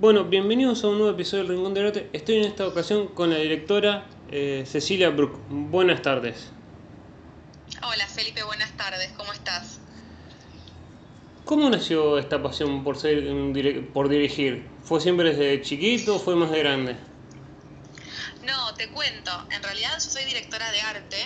[0.00, 2.10] Bueno, bienvenidos a un nuevo episodio del Rincón del Arte.
[2.12, 5.38] Estoy en esta ocasión con la directora eh, Cecilia Brook.
[5.48, 6.50] Buenas tardes.
[7.80, 9.78] Hola Felipe, buenas tardes, ¿cómo estás?
[11.44, 13.22] ¿Cómo nació esta pasión por, ser,
[13.92, 14.68] por dirigir?
[14.82, 16.96] ¿Fue siempre desde chiquito o fue más de grande?
[18.44, 19.30] No, te cuento.
[19.52, 21.18] En realidad yo soy directora de arte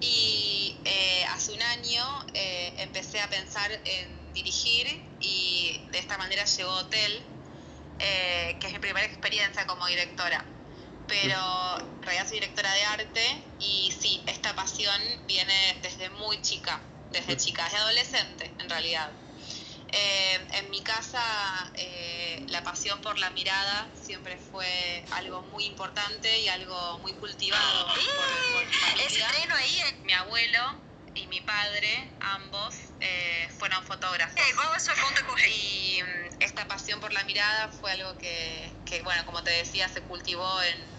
[0.00, 4.86] y eh, hace un año eh, empecé a pensar en dirigir
[5.20, 7.22] y de esta manera llegó Hotel,
[7.98, 10.44] eh, que es mi primera experiencia como directora.
[11.06, 16.80] Pero en realidad soy directora de arte y sí, esta pasión viene desde muy chica,
[17.10, 19.10] desde chica, desde adolescente en realidad.
[19.90, 21.22] Eh, en mi casa
[21.74, 27.86] eh, la pasión por la mirada siempre fue algo muy importante y algo muy cultivado
[27.86, 28.02] por, mi
[28.74, 29.28] familia.
[30.04, 30.82] Mi abuelo
[31.14, 34.38] y mi padre, ambos, eh, fueron fotógrafos.
[35.48, 40.00] Y mm, esta pasión por la mirada fue algo que, bueno, como te decía, se
[40.02, 40.98] cultivó en,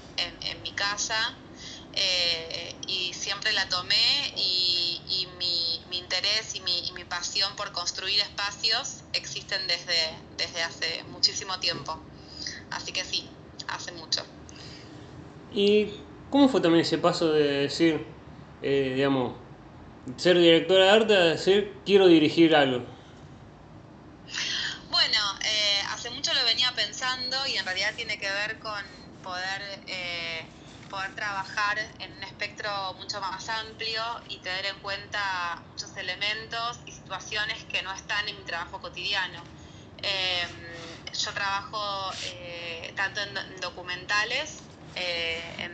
[0.63, 1.37] mi casa
[2.87, 9.03] y siempre la tomé y, mi, interés y mi, y mi, pasión por construir espacios
[9.13, 11.97] existen desde, desde hace muchísimo tiempo.
[12.71, 13.29] Así que sí,
[13.67, 14.25] hace mucho.
[15.53, 15.87] ¿Y
[16.29, 18.05] cómo fue también ese paso de decir,
[18.61, 19.35] eh, digamos,
[20.17, 22.85] ser directora de arte a decir quiero dirigir algo?
[24.89, 26.71] Bueno, eh, hace mucho lo venía
[27.47, 28.83] y en realidad tiene que ver con
[29.23, 30.45] poder, eh,
[30.89, 36.91] poder trabajar en un espectro mucho más amplio y tener en cuenta muchos elementos y
[36.91, 39.41] situaciones que no están en mi trabajo cotidiano.
[39.97, 42.13] Em, yo trabajo
[42.95, 44.57] tanto en documentales,
[44.93, 45.73] en,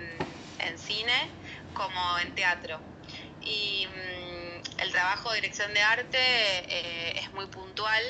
[0.59, 1.31] en cine,
[1.73, 2.79] como en teatro
[3.41, 8.03] y mm, el trabajo de dirección de arte eh, es muy puntual,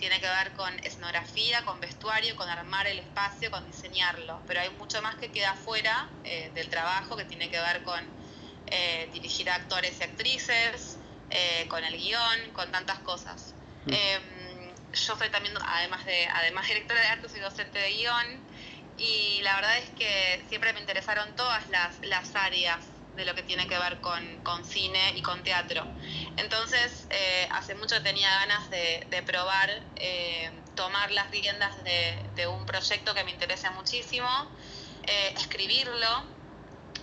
[0.00, 4.70] tiene que ver con escenografía, con vestuario, con armar el espacio, con diseñarlo, pero hay
[4.70, 8.00] mucho más que queda fuera eh, del trabajo que tiene que ver con
[8.66, 10.96] eh, dirigir a actores y actrices,
[11.68, 13.54] con el guion, con tantas cosas.
[13.84, 13.92] Mm.
[13.92, 18.26] Em, yo soy también, además de además directora de arte, soy docente de guion
[18.98, 22.84] y la verdad es que siempre me interesaron todas las, las áreas
[23.16, 25.86] de lo que tiene que ver con, cine y con teatro.
[26.40, 33.12] Entonces, eh, hace mucho tenía ganas de, probar, eh, tomar las riendas de, un proyecto
[33.14, 34.28] que me interesa muchísimo,
[35.02, 36.24] eh, escribirlo,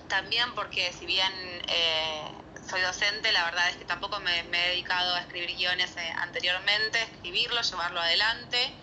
[0.08, 1.32] también porque si bien
[2.68, 7.02] soy docente, la verdad es que tampoco me, me he dedicado a escribir guiones anteriormente,
[7.04, 8.74] escribirlo, llevarlo adelante.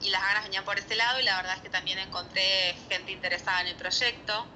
[0.00, 3.10] y las ganas venían por ese lado y la verdad es que también encontré gente
[3.10, 4.46] interesada en el proyecto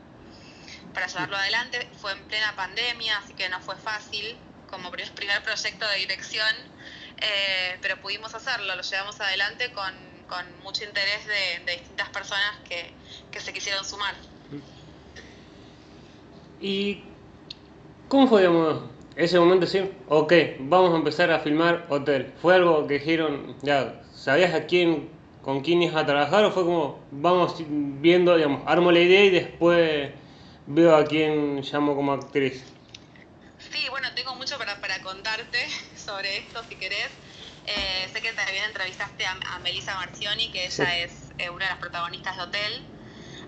[0.93, 1.91] para llevarlo adelante.
[2.01, 4.39] Fue en plena pandemia, así que no fue fácil
[4.75, 6.49] como primer proyecto de dirección,
[7.19, 9.93] eh, pero pudimos hacerlo, lo llevamos adelante con,
[10.29, 12.91] con mucho interés de, distintas personas que,
[13.31, 14.15] que, se quisieron sumar.
[16.61, 17.05] ¿Y
[18.09, 18.49] cómo fue,
[19.15, 22.33] ese momento decir, ok, vamos a empezar a filmar hotel?
[22.43, 25.09] ¿Fue algo que dijeron, ya, sabías a quién,
[25.43, 29.31] con quién ibas a trabajar o fue como, vamos viendo, digamos, armo la idea y
[29.31, 30.11] después
[30.67, 32.74] veo a quién llamo como actriz.
[33.75, 35.59] Sí, bueno, tengo mucho para, para contarte
[35.97, 37.11] sobre esto, si querés.
[37.65, 41.81] Eh, sé que también entrevistaste a, Melissa Marcioni, que ella es eh, una de las
[41.81, 42.87] protagonistas de Hotel.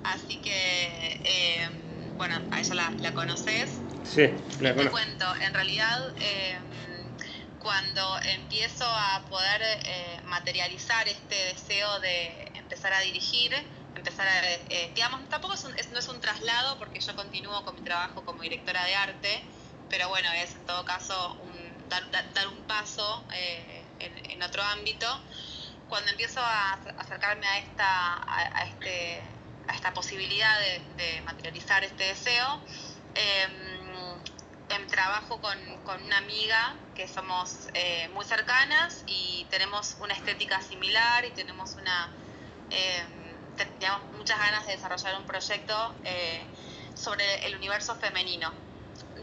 [0.02, 1.68] Así que, eh,
[2.16, 3.78] bueno, a ella la, la conoces.
[4.02, 4.26] Sí,
[4.58, 4.82] la conozco.
[4.82, 6.14] Te cuento, en realidad,
[7.58, 9.62] cuando empiezo a poder
[10.24, 13.54] materializar este deseo de empezar a dirigir,
[13.94, 14.42] empezar a,
[14.92, 18.84] digamos, tampoco es no es un traslado porque yo continúo con mi trabajo como directora
[18.84, 19.44] de arte,
[19.88, 21.36] pero bueno, es en todo caso
[21.88, 25.06] dar, dar, un paso eh, en, otro ámbito.
[25.88, 29.22] Cuando empiezo a acercarme a esta, a, este,
[29.68, 30.58] a esta posibilidad
[30.96, 32.60] de, materializar este deseo,
[33.14, 34.18] em,
[34.68, 40.60] em, trabajo con, con, una amiga que somos eh, muy cercanas y tenemos una estética
[40.60, 42.10] similar y tenemos una...
[42.70, 46.42] Em, teníamos muchas ganas de desarrollar un proyecto eh,
[46.94, 48.65] sobre el universo femenino.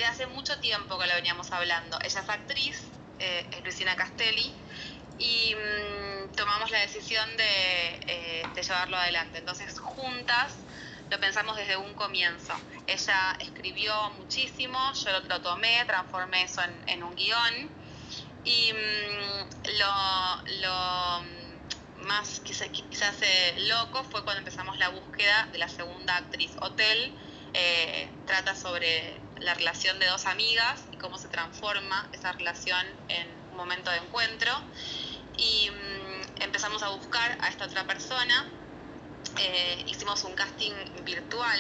[0.09, 1.97] Hace mucho tiempo que lo veníamos hablando.
[2.03, 2.81] Ella es actriz,
[3.19, 4.53] eh, es Luciana Castelli,
[5.17, 9.39] y mm, tomamos la decisión eh, de, llevarlo adelante.
[9.39, 10.55] Entonces, juntas
[11.09, 12.53] lo pensamos desde un comienzo.
[12.87, 17.69] Ella escribió muchísimo, yo lo, tomé, transformé eso en, un guion
[18.43, 21.23] y mm, lo
[22.03, 23.15] más quizás,
[23.57, 26.51] loco fue cuando empezamos la búsqueda de la segunda actriz.
[26.59, 27.13] Hotel
[27.53, 33.27] eh, trata sobre la relación de dos amigas y cómo se transforma esa relación en
[33.51, 34.51] un momento de encuentro.
[35.37, 38.49] Y mm, empezamos a buscar a esta otra persona,
[39.39, 40.73] eh, hicimos un casting
[41.03, 41.59] virtual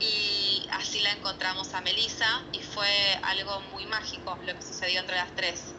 [0.00, 2.88] y así la encontramos a Melissa y fue
[3.22, 5.74] algo muy mágico lo que sucedió entre las tres,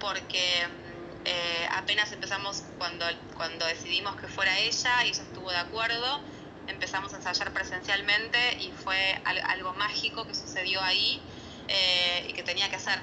[0.00, 3.04] porque mm, eh, apenas empezamos cuando,
[3.36, 6.20] cuando decidimos que fuera ella y ella estuvo de acuerdo,
[6.68, 11.20] empezamos a ensayar presencialmente y fue algo mágico que sucedió ahí
[11.68, 12.98] eh, y que tenía que hacer.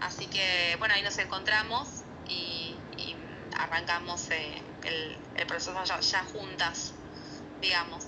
[0.00, 1.88] Así que bueno, ahí nos encontramos
[2.28, 2.76] y,
[3.56, 6.92] arrancamos eh, el, proceso ya juntas,
[7.60, 8.04] digamos.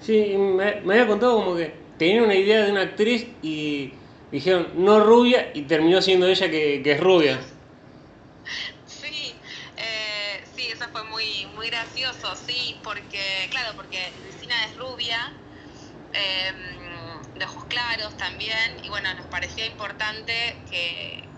[0.00, 3.92] Sí, me, había contado como que tenía una idea de una actriz y
[4.30, 7.40] dijeron no rubia y terminó siendo ella que, es rubia.
[8.86, 9.34] Sí,
[9.76, 15.18] eh, sí, eso fue muy, muy gracioso, sí, porque, claro, porque Cristina es rubia,
[16.12, 21.32] em, de ojos claros también, y bueno, nos parecía importante que,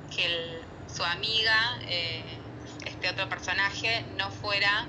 [0.86, 2.40] su amiga, eh,
[2.86, 4.88] este otro personaje, no fuera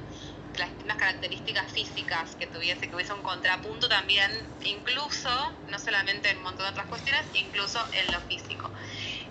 [0.55, 4.31] las mismas características físicas que tuviese, que hubiese un contrapunto también,
[4.61, 5.29] incluso,
[5.67, 8.71] no solamente en un montón de otras cuestiones, incluso en lo físico.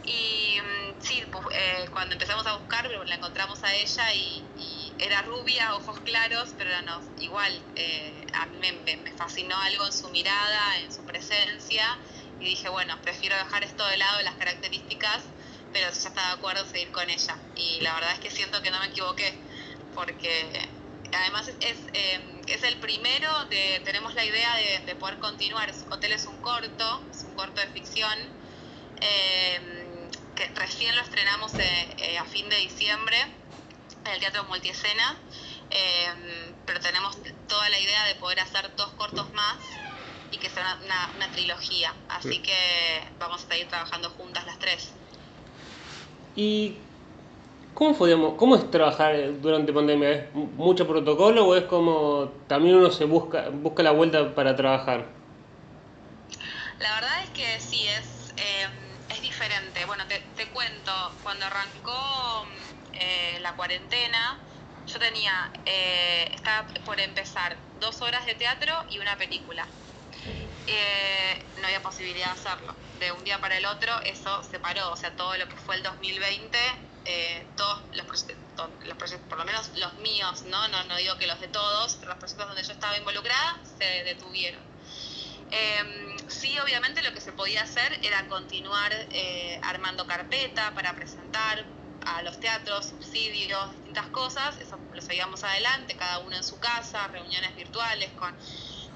[0.05, 5.23] Y mm, sí, pues, eh, cuando empezamos a buscar, la encontramos a ella y, era
[5.23, 10.79] rubia, ojos claros, pero no, igual, eh, a mí me, fascinó algo en su mirada,
[10.79, 11.99] en su presencia,
[12.41, 15.23] y dije, bueno, prefiero dejar esto de lado, las características,
[15.73, 17.37] pero ya está de acuerdo, seguir con ella.
[17.57, 19.35] Y la verdad es que siento que no me equivoqué,
[19.95, 20.69] porque
[21.13, 24.55] además es, em, es, el primero de, tenemos la idea
[24.87, 25.73] de, poder continuar.
[25.91, 28.19] Hotel es un corto, es un corto de ficción,
[29.01, 33.19] em, que recién lo estrenamos eh, eh, a fin de diciembre
[34.09, 35.17] en el Teatro Multiescena,
[35.71, 37.17] em, pero tenemos
[37.47, 39.57] toda la idea de poder hacer dos cortos más
[40.31, 41.95] y que sea una, una trilogía.
[42.09, 44.93] Así que vamos a seguir trabajando juntas las tres.
[46.37, 46.77] ¿Y
[47.75, 50.11] ¿Cómo, ¿Cómo es trabajar durante pandemia?
[50.11, 55.07] ¿Es mucho protocolo o es como también uno se busca, busca la vuelta para trabajar?
[56.81, 58.73] La verdad es que sí, es, em,
[59.11, 59.85] es diferente.
[59.87, 62.47] Bueno, te, te cuento, cuando arrancó
[62.99, 64.39] eh, la cuarentena,
[64.89, 69.67] yo tenía, eh, estaba por empezar dos horas de teatro y una película.
[70.67, 72.75] Eh, no había posibilidad de hacerlo.
[72.99, 75.77] De un día para el otro eso se paró, o sea, todo lo que fue
[75.77, 76.59] el 2020
[77.05, 80.69] eh, todos los proyectos, por lo menos los míos, ¿no?
[80.69, 80.97] ¿no?
[80.97, 84.61] digo que los de todos, pero los proyectos donde yo estaba involucrada se detuvieron.
[85.51, 88.93] Em, sí, obviamente lo que se podía hacer era continuar
[89.63, 91.65] armando carpeta para presentar
[92.07, 97.07] a los teatros, subsidios, distintas cosas, eso lo seguíamos adelante, cada uno en su casa,
[97.09, 98.35] reuniones virtuales con,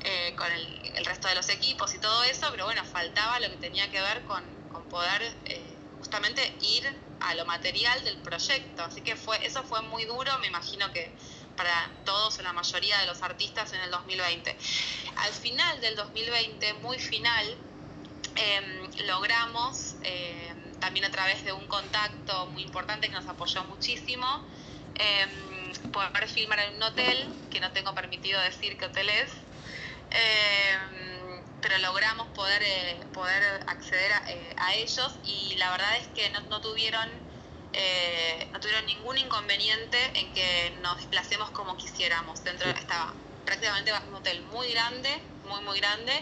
[0.04, 3.56] eh, con el, resto de los equipos y todo eso, pero bueno, faltaba lo que
[3.56, 5.34] tenía que ver con, con poder
[5.99, 6.84] justamente ir
[7.20, 8.82] a lo material del proyecto.
[8.82, 11.12] Así que fue, eso fue muy duro, me imagino que
[11.56, 14.56] para todos o la mayoría de los artistas en el 2020.
[15.16, 17.56] Al final del 2020, muy final,
[18.34, 24.26] em, logramos, em, también a través de un contacto muy importante que nos apoyó muchísimo,
[24.96, 29.31] eh, poder filmar en un hotel, que no tengo permitido decir qué hotel es
[31.62, 36.61] pero logramos poder, eh, poder acceder eh, a, ellos y la verdad es que no,
[36.61, 37.08] tuvieron
[37.73, 42.43] eh, no tuvieron ningún inconveniente en que nos desplacemos como quisiéramos.
[42.44, 43.14] Dentro estaba
[43.46, 45.08] prácticamente un hotel muy grande,
[45.48, 46.12] muy muy grande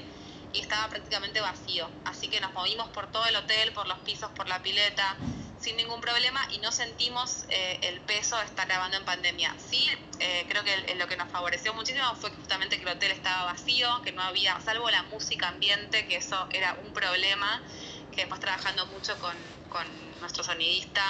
[0.53, 1.89] y estaba prácticamente vacío.
[2.05, 5.17] Así que nos movimos por todo el hotel, por los pisos, por la pileta
[5.61, 9.55] sin ningún problema y no sentimos eh, el peso de estar grabando en pandemia.
[9.59, 9.87] Sí,
[10.19, 14.01] eh, creo que lo que nos favoreció muchísimo fue justamente que el hotel estaba vacío,
[14.03, 17.63] que no había, salvo la música ambiente, que eso era un problema,
[18.11, 19.37] que después trabajando mucho con,
[19.69, 19.87] con
[20.21, 21.05] nuestro sonidista,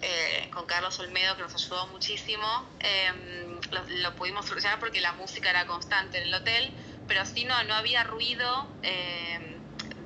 [0.00, 2.46] eh, con Carlos Olmedo, que nos ayudó muchísimo,
[2.78, 3.60] em,
[4.02, 6.72] lo, pudimos solucionar porque la música era constante en el hotel,
[7.06, 8.68] pero sí no, no había ruido.
[8.82, 9.54] Em,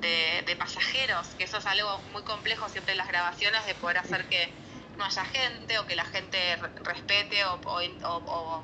[0.01, 4.29] de, pasajeros, que eso es algo muy complejo siempre en las grabaciones, de poder hacer
[4.29, 4.53] que
[4.97, 7.61] no haya gente o que la gente respete o,
[8.05, 8.63] o,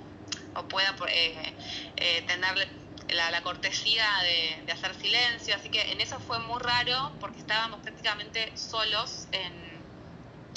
[0.68, 1.54] pueda eh,
[1.96, 2.68] eh, tener
[3.08, 4.06] la, cortesía
[4.66, 5.54] de, hacer silencio.
[5.54, 9.64] Así que en eso fue muy raro porque estábamos prácticamente solos en,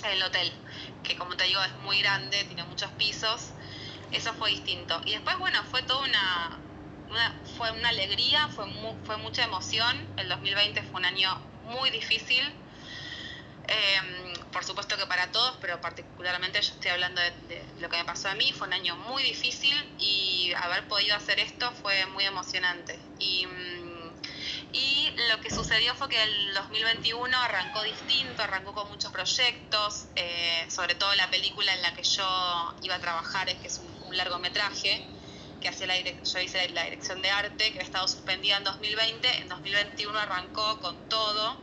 [0.06, 0.54] el hotel,
[1.04, 3.50] que como te digo es muy grande, tiene muchos pisos.
[4.12, 5.02] Eso fue distinto.
[5.06, 6.58] Y después, bueno, fue toda una,
[7.58, 8.66] fue una alegría, fue,
[9.06, 10.08] fue mucha emoción.
[10.18, 12.44] El 2020 fue un año muy difícil,
[13.68, 18.06] em, por supuesto que para todos, pero particularmente yo estoy hablando de, lo que me
[18.06, 22.24] pasó a mí, fue un año muy difícil y haber podido hacer esto fue muy
[22.24, 23.00] emocionante.
[23.20, 23.88] Y, mm,
[24.74, 30.66] Y lo que sucedió fue que el 2021 arrancó distinto, arrancó con muchos proyectos, eh,
[30.70, 35.06] sobre todo la película en la que yo iba a trabajar, que es un, largometraje,
[35.68, 39.38] que hacía la yo hice la dirección de arte, que había estado suspendida en 2020,
[39.40, 41.58] en 2021 arrancó con todo,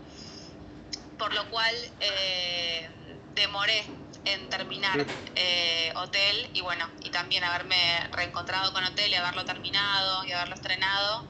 [1.18, 2.86] por lo cual eh,
[3.34, 3.82] demoré
[4.26, 5.06] en terminar
[5.36, 7.76] eh, Hotel y bueno, y también haberme
[8.12, 11.24] reencontrado con Hotel y haberlo terminado y haberlo estrenado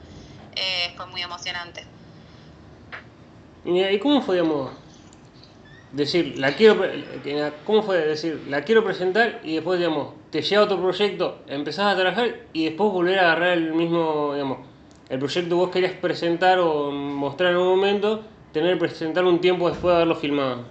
[0.55, 1.85] eh, fue muy emocionante.
[3.63, 4.71] ¿Y cómo fue, digamos,
[5.95, 6.83] decir, la quiero,
[7.65, 11.95] cómo fue decir, la quiero presentar y después, digamos, te llega otro proyecto, empezás a
[11.95, 14.59] trabajar y después volver a agarrar el mismo, digamos,
[15.07, 19.39] el proyecto que vos querías presentar o mostrar en un momento, tener que presentar un
[19.39, 20.65] tiempo después de haberlo filmado?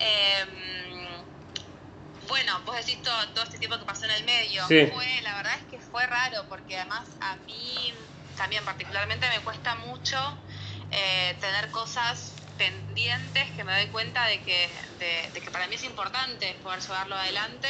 [0.00, 1.06] Em,
[2.26, 4.64] bueno, vos decís todo, todo, este tiempo que pasó en el medio.
[4.66, 7.92] Fue, la verdad es que fue raro, porque además a mí
[8.36, 10.16] también particularmente me cuesta mucho
[10.90, 14.70] eh, tener cosas pendientes que me doy cuenta de que,
[15.32, 17.68] de, que para mí es importante poder llevarlo adelante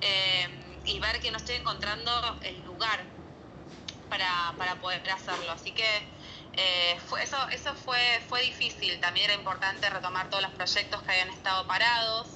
[0.00, 2.10] em, y ver que no estoy encontrando
[2.42, 3.04] el lugar
[4.08, 5.50] para, para poder hacerlo.
[5.52, 5.86] Así que
[6.54, 11.30] eh, eso eso fue, fue difícil, también era importante retomar todos los proyectos que habían
[11.30, 12.28] estado parados,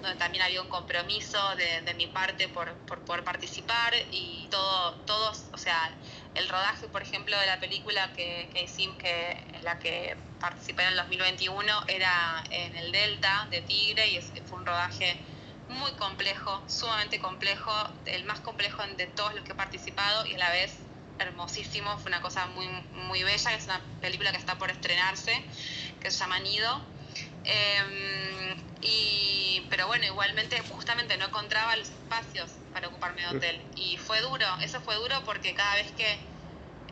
[0.00, 4.94] donde también había un compromiso de, de mi parte por, por, poder participar y todo,
[5.04, 5.98] todos, o sea,
[6.36, 10.90] el rodaje, por ejemplo, de la película que, hicimos, que en la que participé en
[10.90, 15.16] el 2021, era en el Delta de Tigre y fue un rodaje
[15.68, 17.72] muy complejo, sumamente complejo,
[18.04, 20.78] el más complejo de todos los que he participado y a la vez
[21.18, 25.32] hermosísimo, fue una cosa muy, muy bella, es una película que está por estrenarse,
[26.00, 26.95] que se llama Nido.
[27.46, 33.66] Em, y, pero bueno, igualmente, justamente no encontraba los espacios para ocuparme de hotel.
[33.76, 36.18] Y fue duro, eso fue duro porque cada vez que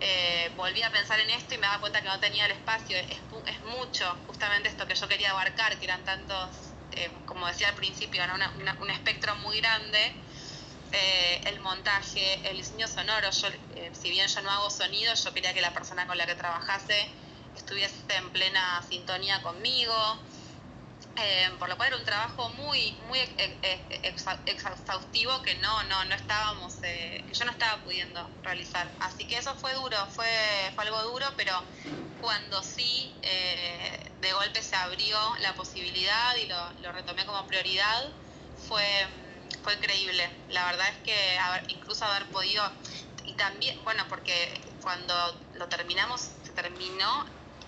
[0.00, 2.96] eh, volví a pensar en esto y me daba cuenta que no tenía el espacio,
[2.96, 6.50] es, es mucho, justamente esto que yo quería abarcar, que eran tantos,
[6.92, 8.22] eh, como decía al principio,
[8.80, 10.14] un espectro muy grande
[10.96, 13.28] eh, el montaje, el diseño sonoro.
[13.30, 16.24] Yo, eh, si bien yo no hago sonido, yo quería que la persona con la
[16.24, 17.08] que trabajase
[17.56, 19.92] estuviese en plena sintonía conmigo.
[21.16, 23.20] Eh, por lo cual era un trabajo muy muy
[24.46, 29.54] exhaustivo que no no no estábamos que yo no estaba pudiendo realizar así que eso
[29.54, 30.26] fue duro fue,
[30.74, 31.52] fue algo duro pero
[32.20, 38.12] cuando sí de golpe se abrió la posibilidad y lo, lo retomé como prioridad
[38.56, 38.84] fue
[39.64, 40.30] fue increíble.
[40.48, 41.36] La verdad es que
[41.68, 42.62] incluso haber podido,
[43.24, 45.14] y también, bueno, porque cuando
[45.54, 47.24] lo terminamos, se terminó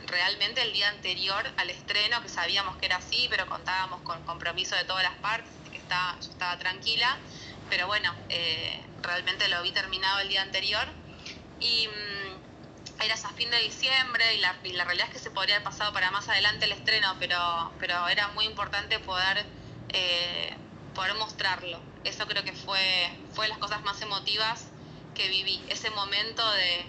[0.07, 4.77] realmente el día anterior al estreno, que sabíamos que era así, pero contábamos con compromiso
[4.77, 7.19] de todas las partes, que estaba, yo estaba tranquila,
[7.69, 10.87] pero bueno, eh, realmente lo vi terminado el día anterior.
[11.61, 15.57] Y mm, era a fin de diciembre y la, la, realidad es que se podría
[15.57, 19.45] haber pasado para más adelante el estreno, pero, pero era muy importante poder
[19.91, 20.57] eh,
[20.95, 21.79] poder mostrarlo.
[22.05, 24.67] Eso creo que fue, fue las cosas más emotivas
[25.15, 25.63] que viví.
[25.69, 26.87] Ese momento de,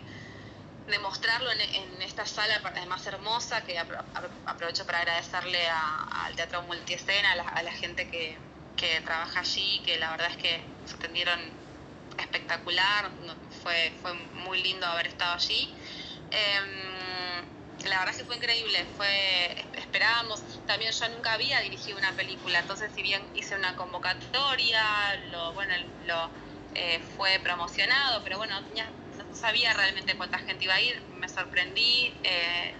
[0.88, 7.64] de mostrarlo en, esta sala más hermosa, que aprovecho para agradecerle al Teatro Multiescena, a
[7.64, 8.38] la, gente que,
[8.78, 11.40] que, trabaja allí, que la verdad es que se atendieron
[12.18, 13.10] espectacular,
[13.62, 15.74] fue, fue muy lindo haber estado allí.
[16.32, 22.12] Em, la verdad es que fue increíble, fue esperábamos, también yo nunca había dirigido una
[22.14, 25.74] película, entonces si bien hice una convocatoria, lo bueno,
[26.06, 26.30] lo
[26.76, 29.07] eh, fue promocionado, pero bueno, no
[29.38, 32.74] sabía realmente cuánta gente iba a ir, me sorprendí, eh,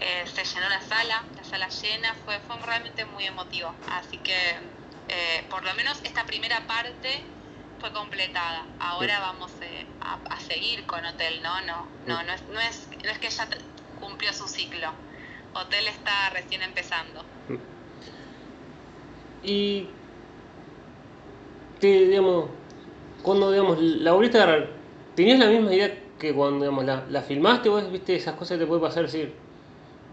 [0.00, 4.36] eh, se llenó la sala, la sala llena, fue, fue realmente muy emotivo, así que
[5.48, 7.22] por lo menos esta primera parte
[7.80, 8.66] fue completada.
[8.78, 9.50] Ahora vamos
[10.00, 11.60] a, a, seguir con Hotel, ¿no?
[11.62, 13.48] No, no, no es, no es, no es que ya
[14.00, 14.92] cumplió su ciclo.
[15.54, 17.24] Hotel está recién empezando.
[19.42, 19.88] Y,
[21.80, 22.50] digamos,
[23.22, 24.68] cuando digamos, la volviste a agarrar,
[25.18, 27.68] ¿tenías la misma idea que cuando digamos, la, la filmaste?
[27.68, 29.02] ¿Vos viste esas cosas que te puede pasar?
[29.02, 29.34] decir,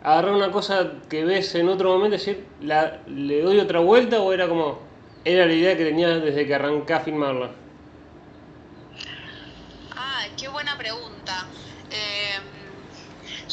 [0.03, 4.33] agarrar una cosa que ves en otro momento, decir, la, ¿le doy otra vuelta o
[4.33, 4.79] era como,
[5.23, 7.51] era la idea que tenías desde que arranqué a filmarla?
[9.95, 11.45] Ah, qué buena pregunta.
[11.91, 12.39] Eh,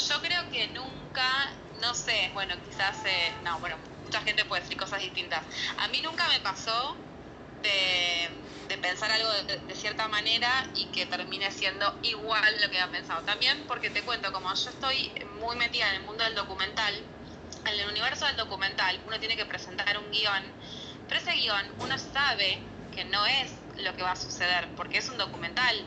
[0.09, 4.79] yo creo que nunca, no sé, bueno, quizás, eh, no, bueno, mucha gente puede decir
[4.79, 5.45] cosas distintas.
[5.77, 6.97] A mí nunca me pasó
[7.63, 8.31] de,
[8.79, 13.23] pensar algo de, cierta manera y que termine siendo igual lo que había pensado.
[13.23, 16.95] También porque te cuento, como yo estoy muy metida en el mundo del documental,
[17.65, 20.43] en el universo del documental uno tiene que presentar un guion,
[21.09, 22.59] pero ese guion uno sabe
[22.95, 25.85] que no es lo que va a suceder, porque es un documental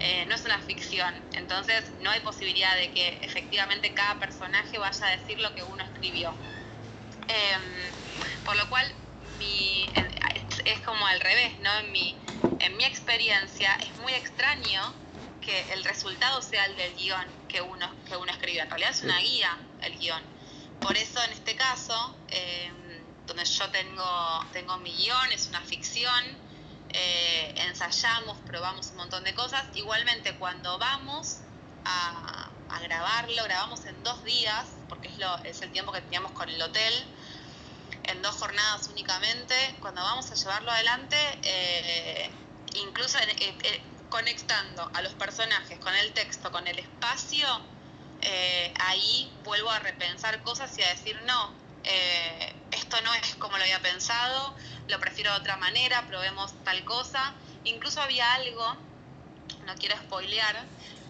[0.00, 1.14] eh, no es una ficción.
[1.34, 5.84] Entonces no hay posibilidad de que efectivamente cada personaje vaya a decir lo que uno
[5.84, 6.32] escribió.
[7.28, 8.90] Em, por lo cual
[10.64, 11.72] es, como al revés, ¿no?
[11.78, 12.16] En mi,
[12.58, 14.94] en mi experiencia es muy extraño
[15.40, 18.60] que el resultado sea el del guion que uno, que uno escribe.
[18.60, 20.22] En realidad es una guía el guion.
[20.80, 26.24] Por eso en este caso, em, donde yo tengo, tengo mi guion, es una ficción,
[26.92, 29.64] eh, ensayamos, probamos un montón de cosas.
[29.74, 31.38] Igualmente cuando vamos
[31.84, 32.48] a,
[32.82, 36.60] grabarlo, grabamos en dos días, porque es, lo, es el tiempo que teníamos con el
[36.62, 36.94] hotel,
[38.10, 39.54] en dos jornadas únicamente.
[39.80, 42.30] Cuando vamos a llevarlo adelante, eh,
[42.74, 47.46] incluso eh, conectando a los personajes con el texto, con el espacio,
[48.78, 51.54] ahí vuelvo a repensar cosas y a decir, no,
[52.70, 54.54] esto no es como lo había pensado,
[54.88, 57.34] lo prefiero de otra manera, probemos tal cosa.
[57.64, 58.76] Incluso había algo,
[59.64, 60.64] no quiero spoilear,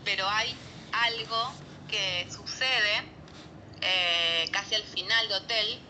[0.04, 0.54] pero hay
[0.92, 1.52] algo
[1.88, 3.04] que sucede
[3.80, 5.80] eh, casi al final de Hotel,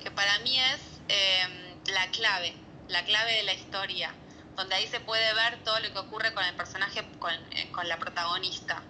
[0.00, 2.54] que para mí es em, la clave,
[2.88, 4.14] la clave de la historia,
[4.56, 7.98] donde ahí se puede ver todo lo que ocurre con el personaje, con, eh, la
[7.98, 8.82] protagonista.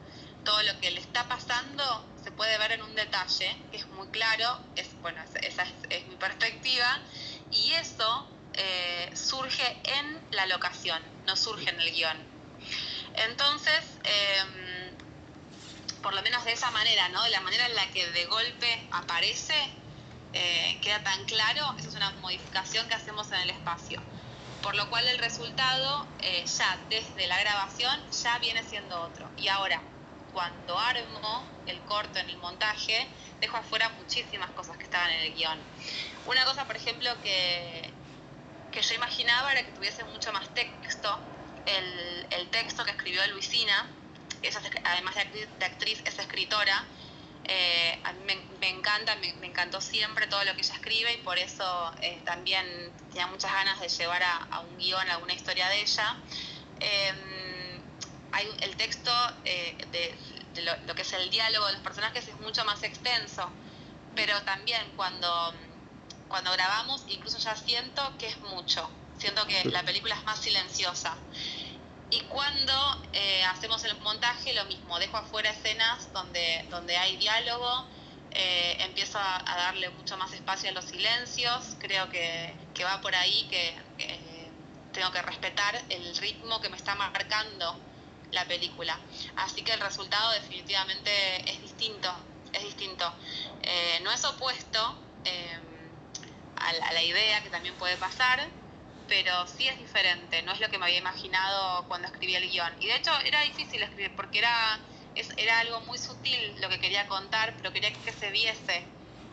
[0.44, 4.08] Todo lo que le está pasando se puede ver en un detalle, que es muy
[4.08, 6.98] claro, es, bueno, esa es mi perspectiva,
[7.50, 12.16] y eso eh, surge en la locación, no surge en el guion.
[13.14, 14.96] Entonces, em,
[16.02, 17.22] por lo menos de esa manera, ¿no?
[17.22, 19.54] De la manera en la que de golpe aparece,
[20.32, 24.00] eh, queda tan claro, esa es una modificación que hacemos en el espacio.
[24.62, 29.28] Por lo cual el resultado, eh, ya desde la grabación, ya viene siendo otro.
[29.38, 29.80] Y ahora,
[30.32, 33.08] cuando armo el corto en el montaje,
[33.40, 35.58] dejo afuera muchísimas cosas que estaban en el guion.
[36.26, 37.90] Una cosa, por ejemplo, que,
[38.70, 41.18] que yo imaginaba era que tuviese mucho más texto.
[41.66, 43.86] El, el texto que escribió Luisina,
[44.84, 46.84] además de actriz, es escritora.
[47.52, 48.20] Eh, a mí
[48.60, 52.64] me, encanta, me, encantó siempre todo lo que ella escribe y por eso eh, también
[53.08, 56.16] tenía muchas ganas de llevar a, un guion alguna historia de ella.
[56.78, 57.82] Em,
[58.30, 59.10] hay, el texto
[59.44, 63.50] eh, de, lo, lo, que es el diálogo de los personajes es mucho más extenso,
[64.14, 65.52] pero también cuando
[66.28, 71.16] cuando grabamos incluso ya siento que es mucho, siento que la película es más silenciosa.
[72.10, 77.86] Y cuando eh, hacemos el montaje, lo mismo, dejo afuera escenas donde, donde hay diálogo,
[78.32, 82.52] eh, empiezo a, darle mucho más espacio a los silencios, creo que,
[82.84, 83.76] va por ahí, que,
[84.92, 87.78] tengo que respetar el ritmo que me está marcando
[88.32, 88.98] la película.
[89.36, 92.12] Así que el resultado definitivamente es distinto,
[92.52, 93.12] es distinto.
[93.62, 94.96] Eh, no es opuesto,
[96.56, 98.48] a la, idea, que también puede pasar,
[99.10, 102.72] pero sí es diferente, no es lo que me había imaginado cuando escribí el guion.
[102.78, 104.80] Y de hecho era difícil escribir porque era,
[105.36, 108.86] era algo muy sutil lo que quería contar, pero quería que se viese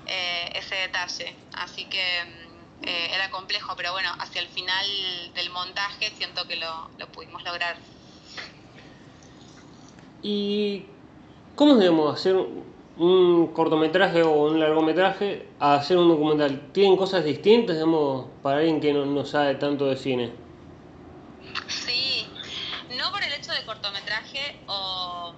[0.07, 1.35] eh, ese detalle.
[1.53, 4.87] Así que mm, eh, era complejo, pero bueno, hacia el final
[5.35, 7.77] del montaje siento que lo, lo pudimos lograr.
[10.23, 10.85] ¿Y
[11.55, 12.35] cómo debemos hacer
[12.97, 16.71] un cortometraje o un largometraje a hacer un documental?
[16.71, 20.31] ¿Tienen cosas distintas, digamos, para alguien que no, sabe tanto de cine?
[21.67, 22.27] Sí,
[22.97, 25.33] no por el hecho de cortometraje o,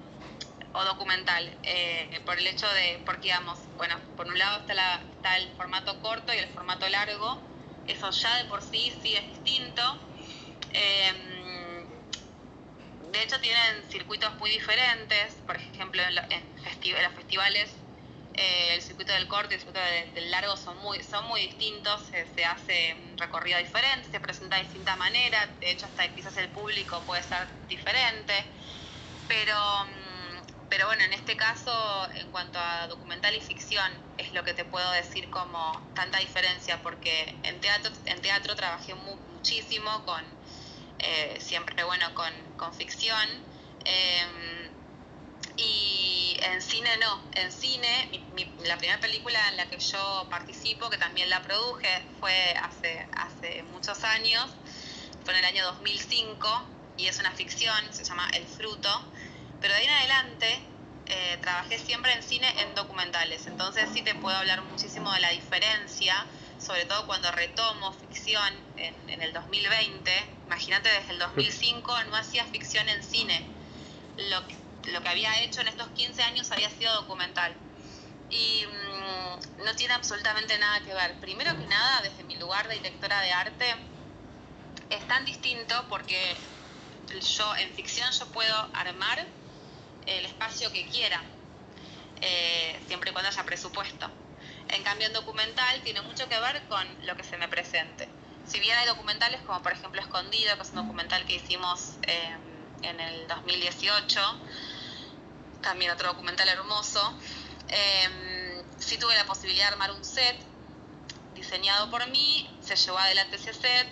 [0.86, 5.38] documental, eh, por el hecho de, porque digamos, bueno, por un lado está, la, está
[5.38, 7.38] el formato corto y el formato largo,
[7.86, 9.82] eso ya de por sí sí es distinto.
[10.72, 11.39] Eh,
[13.12, 17.76] de hecho tienen circuitos muy diferentes, por ejemplo en, los festivales
[18.34, 19.80] eh, el circuito del corto y el circuito
[20.14, 24.64] del, largo son muy, son muy distintos, se, hace un recorrido diferente, se presenta de
[24.64, 28.34] distinta manera, de hecho hasta quizás el público puede ser diferente,
[29.28, 34.44] pero, mm, pero bueno, en este caso en cuanto a documental y ficción es lo
[34.44, 40.39] que te puedo decir como tanta diferencia, porque en teatro, en teatro trabajé muchísimo con
[41.00, 43.28] eh, siempre bueno con, con ficción.
[43.86, 44.70] Em,
[45.58, 48.10] y en cine no, en cine,
[48.66, 53.64] la primera película en la que yo participo, que también la produje, fue hace, hace
[53.64, 54.50] muchos años,
[55.24, 58.90] fue en el año 2005, y es una ficción, se llama El Fruto,
[59.60, 60.60] pero de ahí en adelante
[61.08, 65.30] eh, trabajé siempre en cine en documentales, entonces sí te puedo hablar muchísimo de la
[65.32, 66.16] diferencia
[66.60, 70.12] sobre todo cuando retomo ficción en, el 2020,
[70.46, 73.42] imagínate desde el 2005 no hacía ficción en cine,
[74.30, 74.42] lo,
[74.92, 77.54] lo que había hecho en estos 15 años había sido documental.
[78.30, 81.20] Y mm, no tiene absolutamente nada que ver.
[81.20, 83.76] Primero que nada, desde mi lugar de directora de arte,
[84.90, 86.36] es tan distinto porque
[87.38, 89.26] yo en ficción yo puedo armar
[90.06, 91.22] el espacio que quiera,
[92.22, 94.10] eh, siempre y cuando haya presupuesto.
[94.70, 98.08] En cambio, en documental tiene mucho que ver con lo que se me presente.
[98.48, 102.36] Si bien hay documentales como por ejemplo Escondido, que es un documental que hicimos eh,
[102.82, 104.20] en el 2018,
[105.62, 107.14] también otro documental hermoso,
[107.68, 110.38] eh, sí tuve la posibilidad de armar un set
[111.36, 113.88] diseñado por mí, se llevó adelante ese set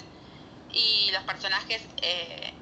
[0.71, 2.53] y los personajes eh,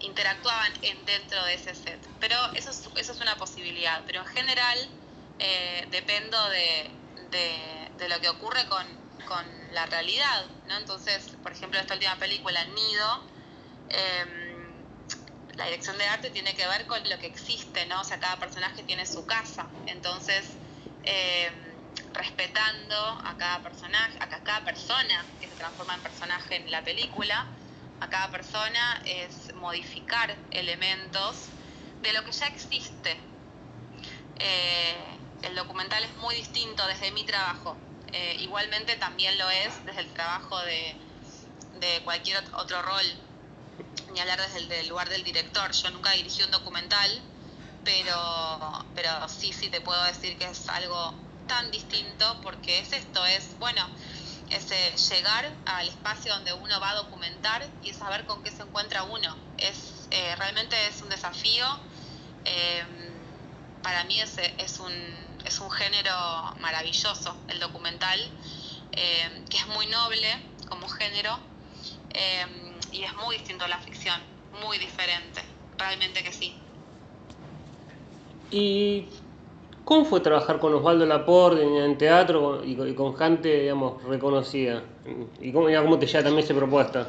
[0.00, 1.98] interactuaban en, dentro de ese set.
[2.20, 4.88] Pero eso es, eso es una posibilidad, pero en general
[5.38, 6.90] eh, dependo de,
[7.30, 8.86] de, lo que ocurre con,
[9.26, 10.76] con, la realidad, ¿no?
[10.76, 13.26] Entonces, por ejemplo, esta última película, Nido,
[13.90, 18.00] em, la dirección de arte tiene que ver con lo que existe, ¿no?
[18.00, 20.46] O sea, cada personaje tiene su casa, entonces...
[21.04, 21.68] Em,
[22.12, 27.46] respetando a cada personaje, a cada persona que se transforma en personaje en la película,
[28.00, 31.48] a cada persona es modificar elementos
[32.02, 33.16] de lo que ya existe.
[34.38, 37.76] Eh, el documental es muy distinto desde mi trabajo.
[38.12, 40.96] Eh, igualmente también lo es desde el trabajo de,
[41.80, 43.04] de cualquier otro rol,
[44.12, 45.70] ni hablar desde el lugar del director.
[45.72, 47.22] Yo nunca dirigí un documental,
[47.84, 51.14] pero, pero sí, sí te puedo decir que es algo
[51.46, 53.82] tan distinto porque es esto, es, bueno,
[54.50, 58.62] es eh, llegar al espacio donde uno va a documentar y saber con qué se
[58.62, 59.36] encuentra uno.
[59.58, 61.66] Es, eh, realmente es un desafío.
[62.44, 62.84] Eh,
[63.82, 64.92] para mí es, es, un,
[65.44, 66.12] es un género
[66.60, 68.20] maravilloso, el documental,
[68.92, 70.28] que es muy noble
[70.68, 71.38] como género
[72.92, 74.20] y es muy distinto a la ficción,
[74.64, 75.42] muy diferente,
[75.78, 76.54] realmente que sí.
[78.50, 79.06] Y
[79.88, 84.82] ¿Cómo fue trabajar con Osvaldo Laporte en, teatro y, con gente, digamos, reconocida?
[85.40, 87.08] ¿Y cómo, cómo te llega también esa propuesta?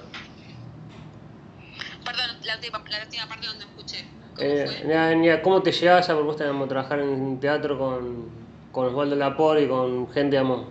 [2.05, 4.05] Perdón, la última, parte donde escuché.
[4.39, 8.29] ¿Cómo, eh, ¿Cómo te llega esa propuesta, de trabajar en teatro con,
[8.71, 10.67] con Osvaldo Laporte y con gente, digamos,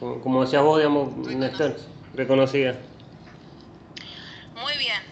[0.00, 1.08] como, decías vos, digamos,
[2.14, 2.76] reconocida?
[4.54, 5.02] Muy bien.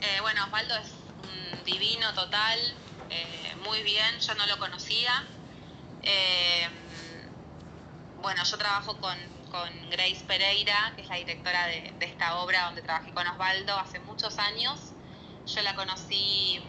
[0.00, 2.58] Eh, bueno, Osvaldo es un divino total,
[3.10, 5.24] eh, muy bien, yo no lo conocía
[6.06, 6.68] eh,
[8.20, 9.16] bueno, yo trabajo con,
[9.90, 14.36] Grace Pereira, que es la directora de, esta obra donde trabajé con Osvaldo hace muchos
[14.38, 14.92] años.
[15.46, 16.60] Yo la conocí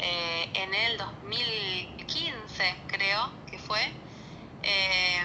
[0.00, 3.80] eh, en el 2015, creo que fue,
[4.62, 5.22] eh,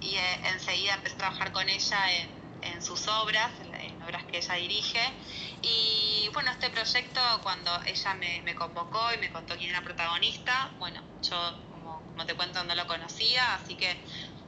[0.00, 0.16] y
[0.52, 1.98] enseguida empecé a trabajar con ella
[2.62, 3.50] en, sus obras,
[3.80, 5.00] en, obras que ella dirige.
[5.62, 10.70] Y bueno, este proyecto, cuando ella me, me convocó y me contó quién era protagonista,
[10.78, 11.68] bueno, yo
[12.18, 13.96] como te cuento, no lo conocía, así que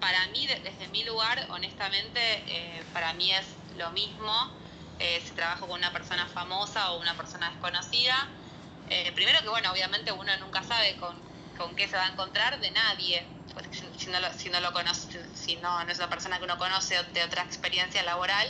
[0.01, 4.33] para mí, desde mi lugar, honestamente, eh, para mí es lo mismo
[4.99, 8.29] eh, si trabajo con una persona famosa o una persona desconocida.
[8.91, 11.17] Eh, primero que, bueno, obviamente uno nunca sabe con,
[11.57, 13.25] con qué se va a encontrar de nadie,
[13.55, 16.45] pues, si, no lo, si no lo conoce, si no, no es una persona que
[16.45, 18.49] uno conoce de otra experiencia laboral.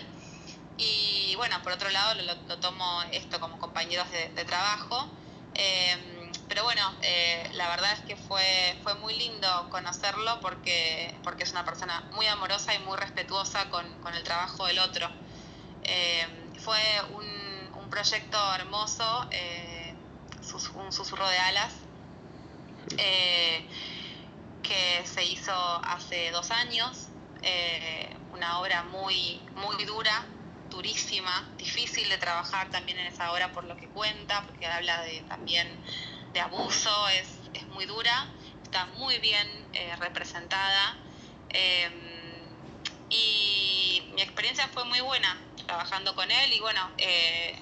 [0.79, 5.11] Y bueno, por otro lado, lo, tomo esto como compañeros de, trabajo
[6.50, 11.53] pero bueno, eh, la verdad es que fue, fue muy lindo conocerlo porque, porque es
[11.53, 15.09] una persona muy amorosa y muy respetuosa con, el trabajo del otro.
[15.85, 16.26] Eh,
[16.59, 16.81] fue
[17.12, 19.29] un, un, proyecto hermoso,
[20.55, 21.73] eh, un susurro de alas,
[24.63, 25.53] que se hizo
[25.85, 27.09] hace dos años,
[28.33, 30.27] una obra muy, muy dura,
[30.71, 35.21] durísima, difícil de trabajar también en esa obra por lo que cuenta, porque habla de
[35.23, 35.67] también
[36.33, 38.29] de abuso es, es muy dura,
[38.63, 40.97] está muy bien eh, representada
[41.49, 41.93] em,
[43.09, 45.37] y mi experiencia fue muy buena
[45.67, 47.59] trabajando con él y bueno, eh,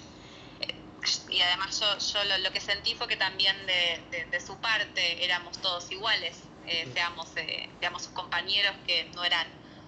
[1.31, 5.61] y además yo, yo lo, que sentí fue que también de, de, su parte éramos
[5.61, 7.35] todos iguales, eh, seamos
[7.81, 9.47] digamos, sus compañeros que no eran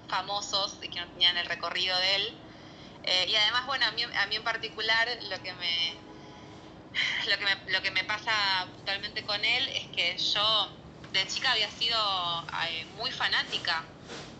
[0.09, 2.39] famosos y que no tenían el recorrido de él.
[3.29, 6.11] y además, bueno, a mí, a mí en particular lo que me,
[7.29, 8.33] lo que me, lo que me pasa
[8.79, 10.81] totalmente con él es que yo
[11.13, 11.99] de chica había sido
[12.69, 13.85] eh, muy fanática,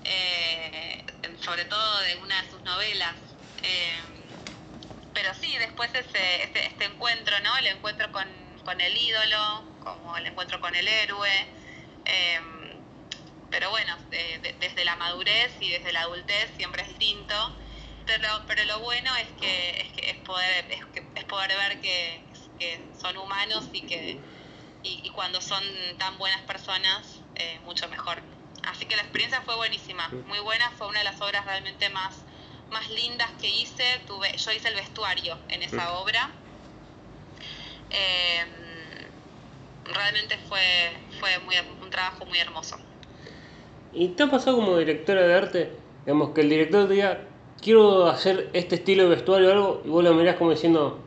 [0.05, 1.05] eh,
[1.41, 3.15] sobre todo de una de sus novelas.
[5.15, 7.57] Pero sí, después ese, este encuentro, ¿no?
[7.59, 11.31] El encuentro con, el ídolo, como el encuentro con el héroe.
[13.51, 17.35] pero bueno, desde la madurez y desde la adultez siempre es distinto.
[18.07, 20.81] Pero, pero lo bueno es que es, que es poder es,
[21.15, 22.25] es poder ver que,
[22.59, 24.21] que son humanos y que
[24.83, 25.63] y, cuando son
[25.99, 28.23] tan buenas personas, eh, mucho mejor.
[28.65, 32.25] Así que la experiencia fue buenísima, muy buena, fue una de las obras realmente más,
[32.71, 33.85] más lindas que hice.
[34.07, 36.31] Tuve, yo hice el vestuario en esa obra.
[37.91, 38.45] Eh,
[39.85, 42.77] realmente fue, fue muy, un trabajo muy hermoso.
[43.93, 45.73] ¿Y te ha pasado como directora de arte,
[46.05, 47.25] digamos, que el director te diga,
[47.61, 51.01] quiero hacer este estilo de vestuario o algo, y vos lo mirás como diciendo,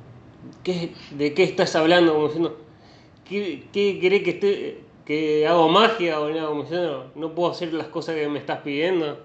[0.63, 2.13] ¿qué, ¿de qué estás hablando?
[2.13, 2.59] Como diciendo,
[3.27, 6.29] ¿qué, qué querés que esté, que hago magia o?
[6.29, 9.23] Como diciendo, no puedo hacer las cosas que me estás pidiendo.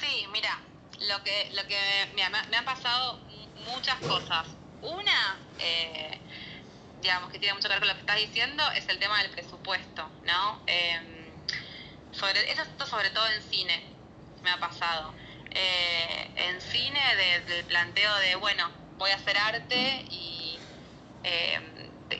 [0.00, 0.55] Sí, mira,
[1.08, 1.78] lo que, lo que
[2.14, 3.18] me, han pasado
[3.66, 4.46] muchas cosas.
[4.82, 6.18] Una, eh,
[7.00, 9.30] digamos, que tiene mucho que ver con lo que estás diciendo, es el tema del
[9.30, 10.62] presupuesto, ¿no?
[10.66, 11.32] Eh,
[12.12, 13.84] sobre, eso sobre todo en cine
[14.42, 15.14] me ha pasado.
[15.50, 17.00] Eh, en cine,
[17.46, 20.58] del planteo de, bueno, voy a hacer arte y,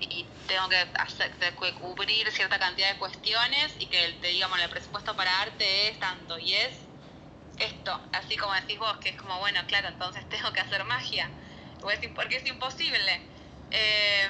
[0.01, 5.89] y tengo que, cubrir cierta cantidad de cuestiones y que, digamos, el presupuesto para arte
[5.89, 6.86] es tanto y es
[7.59, 11.31] esto, así como decís vos, que es como, bueno, claro, entonces tengo que hacer magia,
[12.15, 13.21] porque es imposible.
[13.71, 14.29] Eh,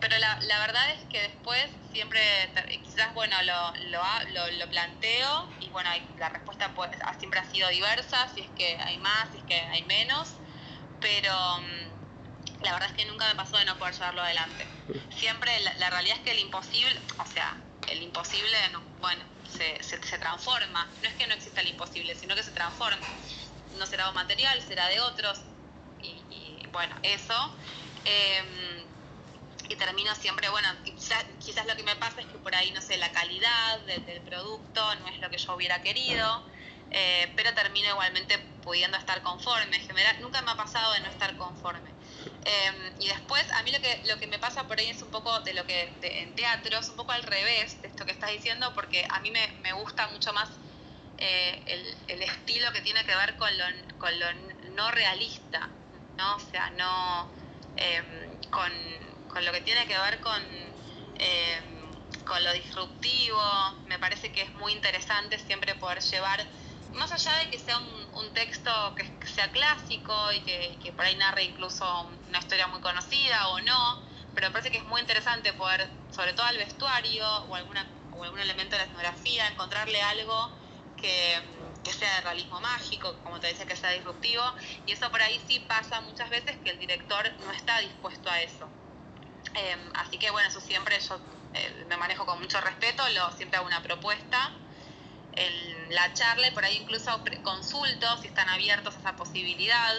[0.00, 2.20] pero la, la, verdad es que después siempre,
[2.82, 4.00] quizás, bueno, lo, lo,
[4.32, 8.78] lo, lo planteo y bueno, la respuesta pues, siempre ha sido diversa, si es que
[8.80, 10.30] hay más, si es que hay menos,
[11.00, 14.66] pero mm, la verdad es que nunca me pasó de no poder llevarlo adelante.
[15.18, 17.56] Siempre la, la realidad es que el imposible, o sea,
[17.88, 20.88] el imposible, no, bueno, se, transforma.
[21.02, 23.06] No es que no exista el imposible, sino que se transforma.
[23.78, 25.40] No será un material, será de otros.
[26.02, 27.54] Y, bueno, eso.
[28.04, 28.84] Eh,
[29.68, 32.96] y termino siempre, bueno, quizás, lo que me pasa es que por ahí, no sé,
[32.96, 36.42] la calidad de, del producto no es lo que yo hubiera querido,
[36.90, 39.78] eh, pero termino igualmente pudiendo estar conforme.
[39.80, 41.90] General, nunca me ha pasado de no estar conforme.
[42.50, 45.10] Eh, y después, a mí lo que, lo que me pasa por ahí es un
[45.10, 48.30] poco de lo que en teatro, es un poco al revés de esto que estás
[48.30, 50.48] diciendo, porque a mí me, me gusta mucho más
[51.18, 53.64] eh, el, el, estilo que tiene que ver con lo,
[53.98, 54.26] con lo
[54.70, 55.68] no realista,
[56.16, 56.36] ¿no?
[56.36, 57.30] O sea, no
[58.50, 58.72] con
[59.28, 60.42] con lo que tiene que ver con,
[61.16, 61.60] eh,
[62.24, 63.40] con lo disruptivo.
[63.86, 66.44] Me parece que es muy interesante siempre poder llevar,
[66.94, 71.16] más allá de que sea un, texto que, sea clásico y que, que, por ahí
[71.16, 74.02] narre incluso una historia muy conocida o no,
[74.34, 77.86] pero me parece que es muy interesante poder, sobre todo al vestuario o, alguna,
[78.22, 80.52] algún elemento de la etnografía, encontrarle algo
[80.96, 81.40] que,
[81.82, 84.42] que sea de realismo mágico, como te decía, que sea disruptivo,
[84.86, 88.40] y eso por ahí sí pasa muchas veces que el director no está dispuesto a
[88.40, 88.68] eso.
[89.54, 91.18] Eh, así que bueno, eso siempre yo
[91.54, 94.52] eh, me manejo con mucho respeto, lo, siempre hago una propuesta.
[95.36, 99.94] En la charla, por ahí incluso consulto si están abiertos a esa posibilidad.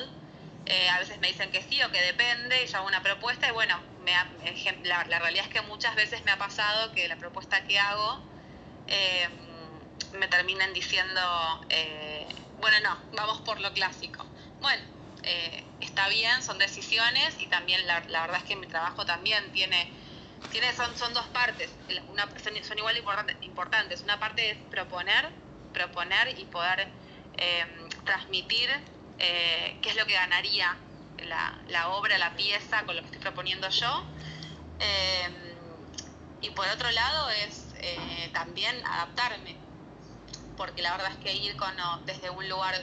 [0.66, 3.48] Eh, a veces me dicen que sí o que depende y yo hago una propuesta
[3.48, 4.28] y bueno, me ha,
[4.84, 8.22] la, realidad es que muchas veces me ha pasado que la propuesta que hago
[8.88, 9.28] eh,
[10.14, 11.22] me terminan diciendo,
[11.70, 12.26] eh,
[12.60, 14.26] bueno, no, vamos por lo clásico.
[14.62, 14.82] Bueno,
[15.24, 19.92] eh, está bien, son decisiones y también la, verdad es que mi trabajo también tiene,
[20.52, 21.70] tiene son, son dos partes,
[22.10, 24.02] una, son, son igual importante, importantes.
[24.04, 25.30] Una parte es proponer,
[25.74, 26.88] proponer y poder
[27.38, 27.66] eh,
[28.06, 28.70] transmitir
[29.20, 30.76] eh, qué es lo que ganaría
[31.26, 34.04] la, la, obra, la pieza con lo que estoy proponiendo yo.
[34.80, 35.56] Eh,
[36.42, 37.66] y por otro lado es
[38.34, 39.56] también adaptarme,
[40.58, 41.56] porque la verdad es que ir
[42.06, 42.76] desde un lugar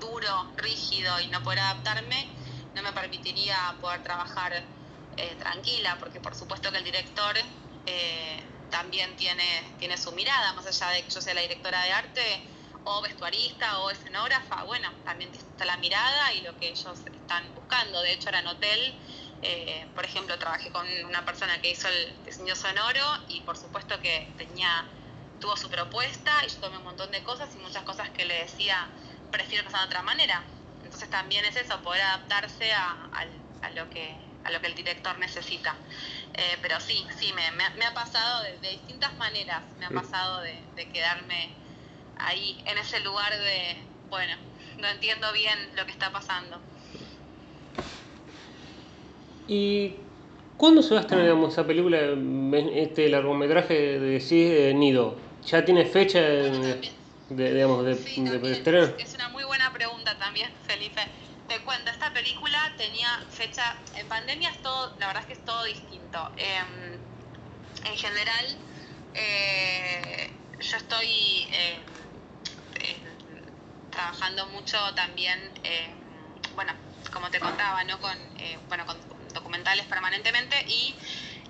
[0.00, 2.28] duro, rígido y no poder adaptarme,
[2.74, 4.52] no me permitiría poder trabajar
[5.16, 7.36] eh, tranquila, porque por supuesto que el director
[7.86, 11.92] eh, también tiene, tiene su mirada, más allá de que yo sea la directora de
[11.92, 12.42] arte
[12.84, 18.02] o vestuarista o escenógrafa, bueno, también está la mirada y lo que ellos están buscando.
[18.02, 18.94] De hecho, era en hotel,
[19.42, 23.98] eh, por ejemplo, trabajé con una persona que hizo el diseño sonoro y por supuesto
[24.00, 24.86] que tenía
[25.40, 28.34] tuvo su propuesta y yo tomé un montón de cosas y muchas cosas que le
[28.34, 28.88] decía
[29.30, 30.42] prefiero pasar de otra manera.
[30.82, 35.74] Entonces también es eso, poder adaptarse a lo, que, a lo que el director necesita.
[36.34, 39.90] Eh, pero sí, sí, me, me, me ha pasado de, de, distintas maneras, me ha
[39.90, 41.50] pasado de, de, quedarme
[42.18, 43.76] ahí en ese lugar de,
[44.10, 44.34] bueno,
[44.78, 46.60] no entiendo bien lo que está pasando.
[49.46, 49.94] ¿Y
[50.56, 51.98] cuándo se va a estrenar digamos, esa película,
[52.74, 55.16] este largometraje de sí, de Nido?
[55.46, 56.20] ¿Ya tiene fecha?
[56.20, 56.76] Bueno,
[57.30, 58.92] de, digamos, de, sí, de estreno?
[58.98, 61.00] Es una muy buena pregunta también, Felipe.
[61.48, 65.44] Te cuento, esta película tenía fecha, en pandemia es todo, la verdad es que es
[65.44, 66.32] todo distinto.
[66.36, 66.98] Eh,
[67.84, 68.58] en general,
[69.14, 70.30] eh,
[70.60, 71.78] yo estoy eh,
[73.90, 75.38] trabajando mucho también,
[76.54, 76.72] bueno,
[77.12, 78.00] como te contaba, ¿no?
[78.00, 78.16] con,
[78.68, 78.96] bueno, con
[79.34, 80.96] documentales permanentemente y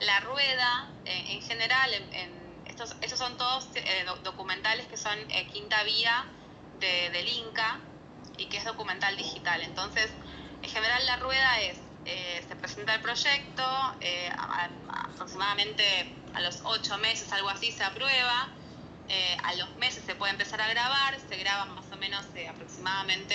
[0.01, 5.83] la rueda, en general, en, estos, esos son todos eh, documentales que son eh, quinta
[5.85, 6.27] vía
[6.81, 7.81] de, del Inca
[8.39, 9.63] y que es documental digital.
[9.63, 10.11] Entonces,
[10.63, 11.79] en general la rueda es
[12.47, 13.63] se presenta el proyecto,
[14.89, 18.51] aproximadamente a los ocho meses, algo así, se aprueba.
[19.43, 23.35] a los meses se puede empezar a grabar, se graba más o menos aproximadamente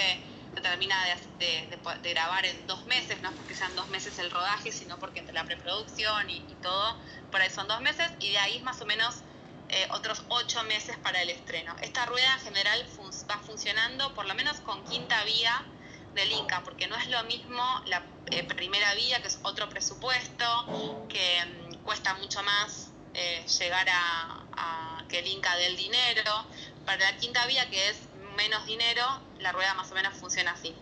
[0.54, 0.96] se termina
[1.38, 5.34] de, grabar en dos meses, no porque sean dos meses el rodaje, sino porque entre
[5.34, 6.98] la preproducción y, todo,
[7.32, 9.24] por ahí son dos meses, y de ahí más o menos
[9.70, 11.76] eh, otros ocho meses para el estreno.
[11.82, 12.86] Esta rueda en general
[13.30, 15.64] va funcionando por lo menos con quinta vía
[16.16, 21.06] del Inca, porque no es lo mismo la eh, primera vía, que es otro presupuesto,
[21.08, 26.46] que mm, cuesta mucho más eh, llegar a, que el Inca dé el dinero.
[26.86, 27.98] Para la quinta vía, que es
[28.36, 29.06] menos dinero,
[29.40, 30.76] la rueda más o menos funciona así.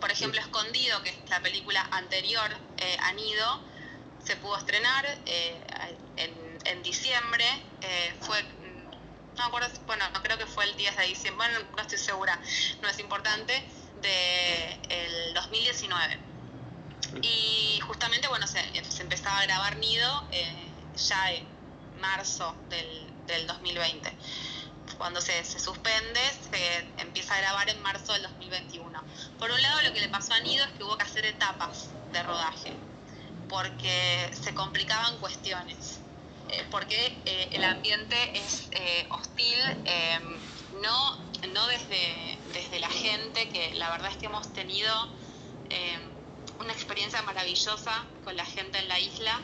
[0.00, 2.50] Por ejemplo, Escondido, que es la película anterior
[3.02, 3.60] a Nido,
[4.24, 5.56] se pudo estrenar eh,
[6.64, 7.44] en, diciembre,
[7.82, 11.82] eh, fue, no me acuerdo, bueno, creo que fue el 10 de diciembre, bueno, no
[11.82, 12.38] estoy segura,
[12.82, 13.64] no es importante,
[14.00, 16.18] del 2019.
[17.22, 18.60] Y justamente, bueno, se,
[19.00, 20.28] empezaba a grabar Nido
[20.96, 21.46] ya en
[22.00, 24.16] marzo del, del 2020
[24.98, 29.02] cuando se, suspende, se empieza a grabar en marzo del 2021.
[29.38, 31.88] Por un lado, lo que le pasó a Nido es que hubo que hacer etapas
[32.12, 32.72] de rodaje,
[33.48, 36.07] porque se complicaban cuestiones, eh,
[36.70, 40.36] porque eh, el ambiente es eh, hostil, em,
[40.82, 41.16] no,
[41.52, 44.92] no desde, desde la gente, que la verdad es que hemos tenido
[45.70, 46.00] em,
[46.60, 49.40] una experiencia maravillosa con la gente en la isla.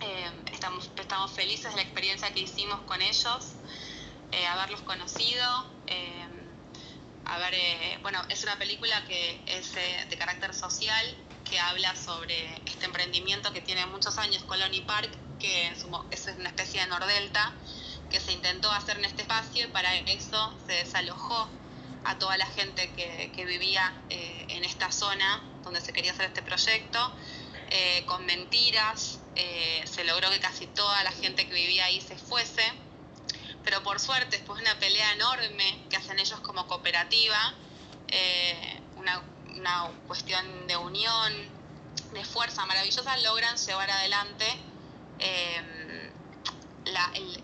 [0.00, 3.54] Em, estamos, estamos felices de la experiencia que hicimos con ellos.
[4.32, 5.66] Eh, haberlos conocido.
[5.86, 6.26] Eh,
[7.54, 11.16] eh, bueno, es una película que es de carácter social,
[11.48, 15.10] que habla sobre este emprendimiento que tiene muchos años, Colony Park,
[15.42, 17.52] que es una especie de Nordelta,
[18.08, 21.48] que se intentó hacer en este espacio y para eso se desalojó
[22.04, 27.12] a toda la gente que, vivía en esta zona donde se quería hacer este proyecto,
[28.06, 32.62] con mentiras, se logró que casi toda la gente que vivía ahí se fuese
[33.64, 37.54] pero por suerte, después de una pelea enorme que hacen ellos como cooperativa,
[38.08, 39.22] eh, una,
[40.06, 41.32] cuestión de unión,
[42.12, 44.46] de fuerza maravillosa, logran llevar adelante
[45.22, 46.10] eh,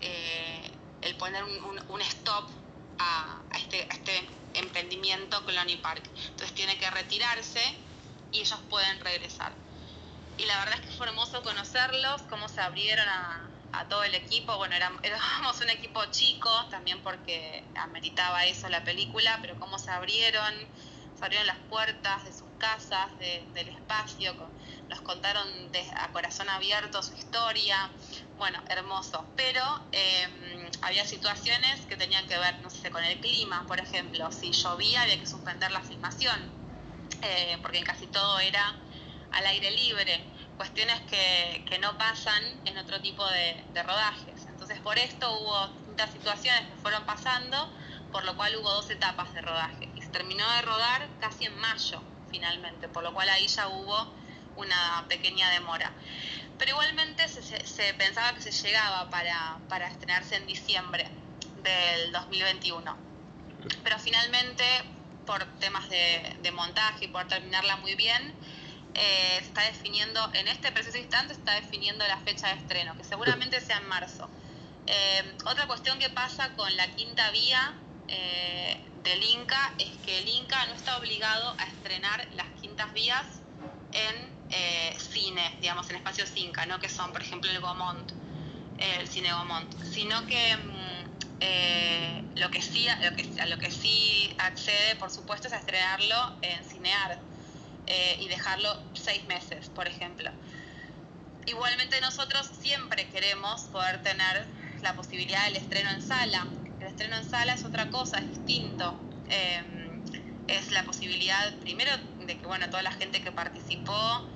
[0.01, 2.49] eh, el, poner un, stop
[2.99, 6.03] a, este, a este emprendimiento Colony Park.
[6.27, 7.61] Entonces tiene que retirarse
[8.31, 9.53] y ellos pueden regresar.
[10.37, 13.45] Y la verdad es que fue hermoso conocerlos, cómo se abrieron a,
[13.87, 14.57] todo el equipo.
[14.57, 20.53] Bueno, éramos un equipo chico, también porque ameritaba eso la película, pero cómo se abrieron,
[21.17, 24.35] se abrieron las puertas de sus casas, del espacio,
[24.89, 25.47] nos contaron
[25.95, 27.89] a corazón abierto su historia.
[28.37, 29.25] Bueno, hermoso.
[29.35, 34.31] Pero em, había situaciones que tenían que ver, no sé, con el clima, por ejemplo.
[34.31, 36.39] Si llovía había que suspender la filmación,
[37.21, 38.75] eh, porque casi todo era
[39.31, 40.23] al aire libre
[40.59, 44.45] cuestiones que, no pasan en otro tipo de, rodajes.
[44.47, 47.71] Entonces por esto hubo distintas situaciones que fueron pasando,
[48.11, 49.87] por lo cual hubo dos etapas de rodaje.
[49.95, 54.13] Y se terminó de rodar casi en mayo finalmente, por lo cual ahí ya hubo
[54.59, 55.91] una pequeña demora.
[56.57, 61.07] Pero igualmente se, pensaba que se llegaba para, para estrenarse en diciembre
[61.63, 62.97] del 2021.
[63.83, 64.65] Pero finalmente,
[65.25, 68.33] por temas de, montaje y por terminarla muy bien,
[68.93, 73.03] eh, se está definiendo, en este preciso instante está definiendo la fecha de estreno, que
[73.03, 74.29] seguramente sea en marzo.
[74.87, 77.73] Eh, otra cuestión que pasa con la quinta vía
[78.07, 83.25] eh, del Inca es que el Inca no está obligado a estrenar las quintas vías
[83.93, 84.28] en
[84.97, 86.79] cine, digamos, en espacios Inca, ¿no?
[86.79, 88.11] que son, por ejemplo, el Gomont,
[88.77, 90.99] el cine Gomont, sino que mm,
[92.39, 96.37] lo que sí, lo que, a lo que sí accede, por supuesto, es a estrenarlo
[96.41, 97.19] en Cinear
[97.87, 100.31] eh, y dejarlo seis meses, por ejemplo.
[101.45, 104.45] Igualmente nosotros siempre queremos poder tener
[104.81, 106.47] la posibilidad del estreno en sala.
[106.79, 108.95] El estreno en sala es otra cosa, es distinto.
[109.29, 110.03] Em,
[110.47, 111.91] es la posibilidad, primero,
[112.25, 114.27] de que bueno, toda la gente que participó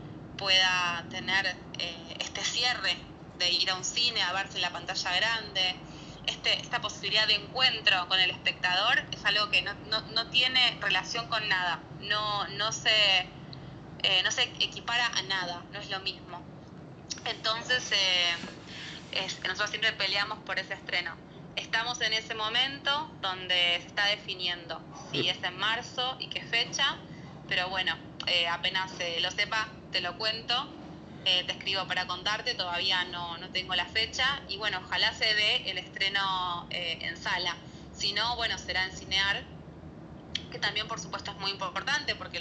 [0.43, 2.97] pueda tener eh, este cierre
[3.39, 5.75] de ir a un cine, a verse la pantalla grande.
[6.27, 10.77] Este, esta posibilidad de encuentro con el espectador es algo que no, no, no tiene
[10.81, 11.79] relación con nada.
[12.01, 13.25] No, no se
[14.03, 16.41] eh, no se equipara a nada, no es lo mismo.
[17.23, 21.15] Entonces, eh, nosotros siempre peleamos por ese estreno.
[21.55, 26.97] Estamos en ese momento donde se está definiendo si es en marzo y qué fecha,
[27.47, 27.95] pero bueno,
[28.27, 28.91] eh, apenas
[29.21, 30.55] lo sepa, te lo cuento,
[31.23, 35.71] te escribo para contarte, todavía no, no tengo la fecha y bueno, ojalá se dé
[35.71, 37.55] el estreno en sala.
[37.93, 39.45] Si no, bueno, será en Cinear,
[40.51, 42.39] que también por supuesto es muy importante porque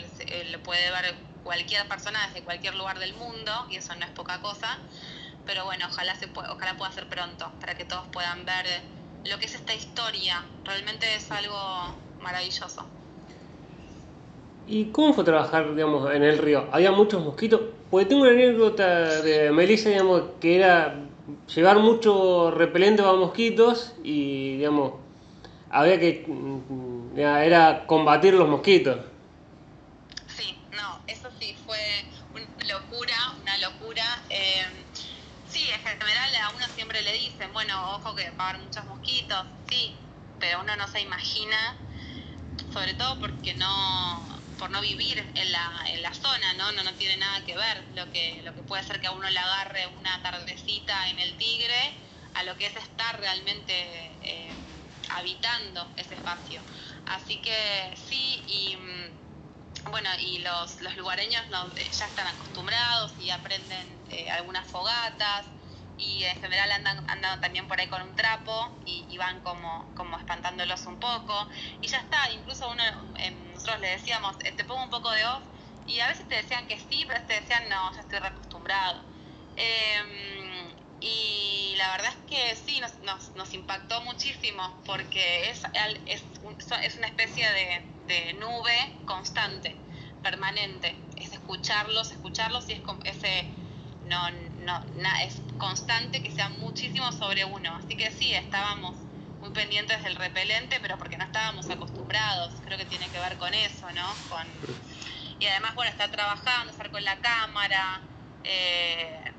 [0.51, 4.41] lo puede ver cualquier persona desde cualquier lugar del mundo, y eso no es poca
[4.41, 4.79] cosa,
[5.45, 8.67] pero bueno, ojalá, se ojalá pueda ser pronto, para que todos puedan ver
[9.25, 12.89] lo que es esta historia, realmente es algo maravilloso.
[14.67, 16.69] ¿Y cómo fue trabajar, digamos, en el río?
[16.73, 17.61] ¿Había muchos mosquitos?
[17.91, 20.95] Porque tengo una anécdota de Melissa, digamos, que era
[21.55, 24.95] llevar mucho repelente para mosquitos y, digamos,
[25.71, 28.99] había que, mm, era combatir los mosquitos.
[30.29, 31.79] Sí, no, eso sí, fue
[32.35, 34.05] una locura, una locura.
[34.31, 34.65] Eh,
[35.47, 39.97] sí, en general a uno siempre le dicen, bueno, ojo que va muchos mosquitos, sí,
[40.39, 41.57] pero uno no se imagina,
[42.73, 46.73] sobre todo porque no, por no vivir en la, en la zona, ¿no?
[46.73, 46.83] ¿no?
[46.83, 49.39] No tiene nada que ver lo que, lo que puede ser que a uno le
[49.39, 51.95] agarre una tardecita en el Tigre
[52.35, 53.73] a lo que es estar realmente
[54.23, 54.57] eh,
[55.11, 56.63] habitando ese espacio.
[57.07, 61.43] Así que sí, y mm, bueno, y los, los lugareños
[61.77, 65.47] eh, ya están acostumbrados y aprenden eh, algunas fogatas
[66.03, 70.19] y en general andan, andan también por ahí con un trapo y, van como, como
[70.19, 71.49] espantándolos un poco.
[71.81, 72.83] Y ya está, incluso uno,
[73.53, 75.43] nosotros le decíamos, eh, te pongo un poco de off,
[75.87, 79.03] y a veces te decían que sí, pero te decían, no, ya estoy reacostumbrado.
[79.57, 85.63] Em, y la verdad es que sí, nos, nos, impactó muchísimo porque es,
[86.07, 86.25] es,
[86.97, 89.77] una especie de, de, nube constante,
[90.23, 90.97] permanente.
[91.17, 93.51] Es escucharlos, escucharlos y es ese
[94.07, 94.29] no,
[94.65, 94.83] no,
[95.25, 97.75] es constante que sea muchísimo sobre uno.
[97.77, 98.95] Así que sí, estábamos
[99.41, 102.55] muy pendientes del repelente, pero porque no estábamos acostumbrados.
[102.65, 104.29] Creo que tiene que ver con eso, ¿no?
[104.29, 104.47] Con,
[105.39, 108.01] y además, bueno, estar trabajando, estar con la cámara.
[108.45, 109.33] Eh,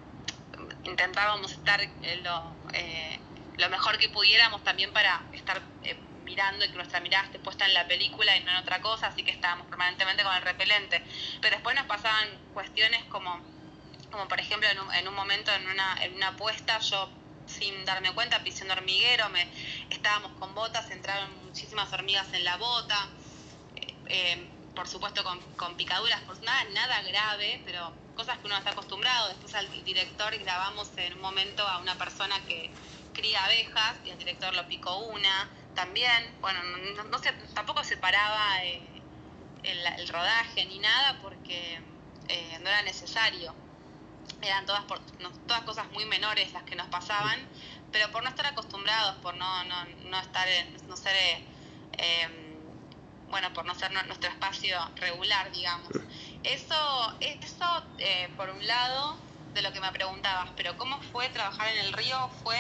[0.83, 1.81] intentábamos estar
[2.23, 3.19] lo, eh,
[3.57, 7.65] lo mejor que pudiéramos también para estar eh, mirando y que nuestra mirada esté puesta
[7.65, 11.03] en la película y no en otra cosa, así que estábamos permanentemente con el repelente.
[11.41, 13.52] Pero después nos pasaban cuestiones como
[14.13, 17.09] como por ejemplo en un, en un momento en una, apuesta yo
[17.47, 19.45] sin darme cuenta pisé un hormiguero, me,
[19.89, 23.09] estábamos con botas, entraron muchísimas hormigas en la bota,
[23.75, 28.69] eh, eh, por supuesto con, picaduras, pues nada, nada grave, pero cosas que uno está
[28.69, 29.29] acostumbrado.
[29.29, 32.69] Después al director grabamos en un momento a una persona que
[33.13, 36.33] cría abejas y el director lo picó una también.
[36.39, 37.21] Bueno, no, no
[37.53, 38.81] tampoco se paraba eh,
[39.63, 41.81] el, rodaje ni nada porque
[42.61, 43.53] no era necesario
[44.43, 44.99] eran todas, por,
[45.47, 47.39] todas cosas muy menores las que nos pasaban,
[47.91, 50.47] pero por no estar acostumbrados, por no, no, no estar,
[50.87, 51.15] no ser,
[51.97, 52.57] eh,
[53.29, 55.89] bueno, por no ser nuestro espacio regular, digamos.
[56.43, 59.17] Eso, eso eh, por un lado,
[59.53, 62.29] de lo que me preguntabas, pero ¿cómo fue trabajar en el río?
[62.43, 62.57] Fue,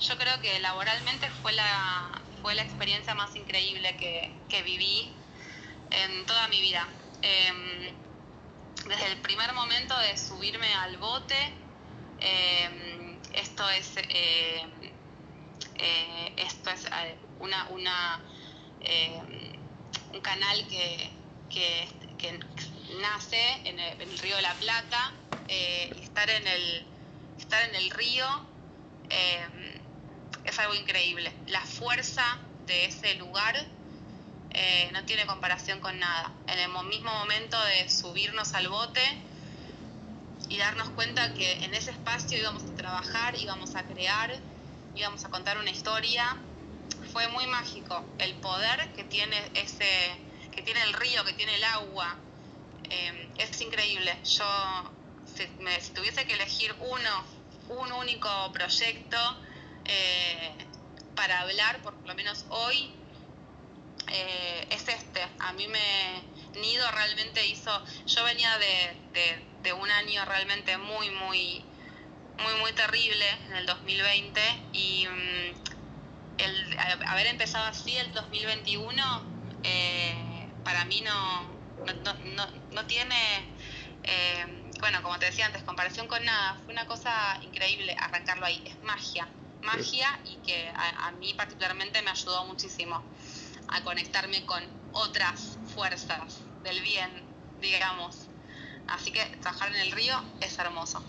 [0.00, 5.12] yo creo que laboralmente fue la, fue la experiencia más increíble que, que viví
[5.90, 6.88] en toda mi vida.
[7.22, 7.92] Eh,
[8.86, 11.36] desde el primer momento de subirme al bote,
[12.20, 14.62] eh, esto es, eh,
[15.76, 16.86] eh, esto es
[17.40, 18.20] una, una
[20.12, 21.10] un canal que,
[21.50, 21.88] que,
[23.00, 25.12] nace en el, en el, Río de la Plata
[25.48, 26.86] y estar en el,
[27.38, 28.26] estar en el río
[30.44, 31.32] es algo increíble.
[31.48, 33.56] La fuerza de ese lugar
[34.54, 36.32] eh, no tiene comparación con nada.
[36.46, 39.02] En el mismo momento de subirnos al bote
[40.48, 44.32] y darnos cuenta que en ese espacio íbamos a trabajar, íbamos a crear,
[44.94, 46.36] íbamos a contar una historia,
[47.12, 49.86] fue muy mágico el poder que tiene ese,
[50.52, 52.16] que tiene el río, que tiene el agua.
[52.90, 54.16] Eh, es increíble.
[54.24, 54.44] Yo,
[55.34, 57.24] si, me, tuviese que elegir uno,
[57.70, 59.16] un único proyecto
[59.84, 60.52] eh,
[61.16, 62.94] para hablar, por lo menos hoy,
[64.12, 65.26] eh, es este.
[65.40, 66.22] A mí me.
[66.60, 67.70] Nido realmente hizo.
[68.06, 71.64] Yo venía de, de, de, un año realmente muy, muy,
[72.38, 74.40] muy, muy terrible en el 2020
[74.72, 79.24] y mm, el haber empezado así el 2021
[79.64, 81.42] eh, para mí no,
[82.04, 83.16] no, no, no tiene.
[84.04, 84.46] Eh,
[84.80, 88.80] bueno, como te decía antes, comparación con nada, fue una cosa increíble arrancarlo ahí, es
[88.82, 89.26] magia,
[89.62, 93.02] magia y que a, a mí particularmente me ayudó muchísimo
[93.68, 94.62] a conectarme con
[94.92, 97.10] otras fuerzas del bien,
[97.60, 98.28] digamos.
[98.88, 101.02] Así que trabajar en el río es hermoso.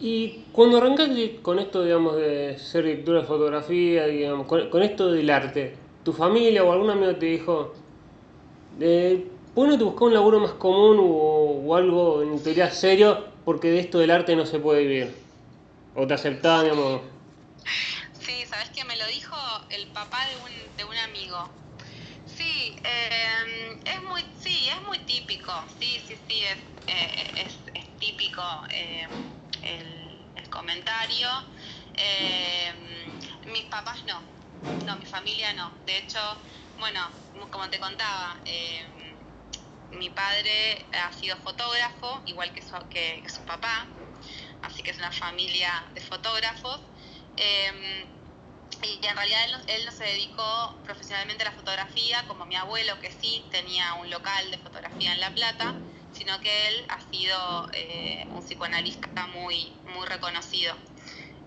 [0.00, 5.30] Y cuando arrancaste con esto, digamos, de ser directora de fotografía, digamos, con, esto del
[5.30, 7.72] arte, ¿tu familia o algún amigo te dijo,
[8.80, 14.00] eh, ¿por te un laburo más común o, algo en teoría serio porque de esto
[14.00, 15.14] del arte no se puede vivir?
[15.94, 17.02] ¿O te aceptaban, digamos?
[18.24, 19.36] Sí, ¿sabes que Me lo dijo
[19.70, 21.52] el papá de un, de un amigo.
[22.24, 27.58] Sí, eh, es muy, sí, es muy típico, sí, sí, sí, es, eh, es,
[27.98, 29.08] típico eh,
[29.62, 31.28] el, el, comentario.
[31.94, 34.22] Eh, mis papás no,
[34.86, 35.72] no, mi familia no.
[35.84, 36.20] De hecho,
[36.76, 37.00] bueno,
[37.50, 38.40] como te contaba,
[39.90, 43.88] mi padre ha sido fotógrafo, igual que su, que su papá,
[44.62, 46.80] así que es una familia de fotógrafos.
[47.36, 48.06] Eh,
[48.82, 52.98] y en realidad él él no, se dedicó profesionalmente a la fotografía, como mi abuelo,
[53.00, 55.74] que sí tenía un local de fotografía en La Plata,
[56.12, 60.74] sino que él ha sido eh, un psicoanalista muy, muy reconocido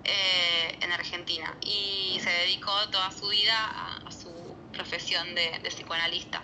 [0.04, 4.32] eh, en Argentina y se dedicó toda su vida a, a su
[4.72, 6.42] profesión de, de, psicoanalista.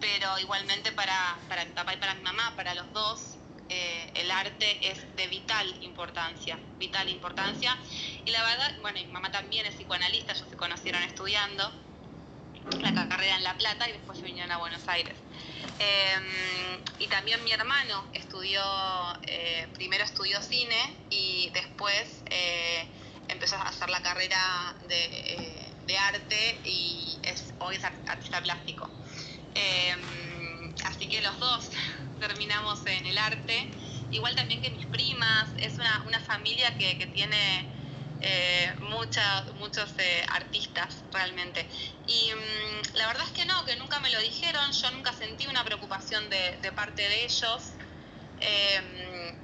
[0.00, 3.36] Pero igualmente para, para mi papá y para mi mamá, para los dos,
[3.72, 7.76] eh, el arte es de vital importancia, vital importancia.
[8.26, 11.72] Y la verdad, bueno, mi mamá también es psicoanalista, ellos se conocieron estudiando
[12.80, 15.14] la carrera en La Plata y después vinieron a Buenos Aires.
[15.78, 18.62] Eh, y también mi hermano estudió,
[19.26, 22.86] eh, primero estudió cine y después eh,
[23.28, 28.88] empezó a hacer la carrera de, de arte y es, hoy es artista plástico.
[30.84, 31.70] así que los dos
[32.26, 33.68] terminamos en el arte.
[34.10, 37.66] Igual también que mis primas, es una, una familia que, que tiene
[38.20, 41.66] eh, muchos eh, artistas realmente.
[42.06, 45.46] Y mmm, la verdad es que no, que nunca me lo dijeron, yo nunca sentí
[45.48, 47.72] una preocupación de, parte de ellos.
[48.40, 49.34] Eh,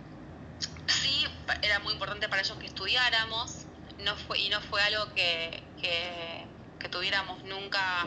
[0.86, 1.26] sí,
[1.62, 3.66] era muy importante para ellos que estudiáramos
[4.04, 6.46] no fue, y no fue algo que, que,
[6.88, 8.06] tuviéramos nunca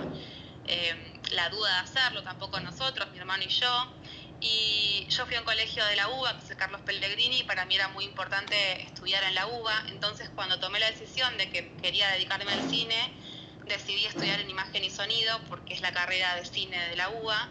[0.65, 3.93] eh, la duda de hacerlo, tampoco nosotros, mi hermano y yo.
[4.41, 7.65] Y yo fui a un colegio de la UBA, que es Carlos Pellegrini, y para
[7.65, 9.85] mí era muy importante estudiar en la UBA.
[9.89, 12.95] Entonces, cuando tomé la decisión de que quería dedicarme al cine,
[13.67, 17.49] decidí estudiar en imagen y sonido, porque es la carrera de cine de la UBA.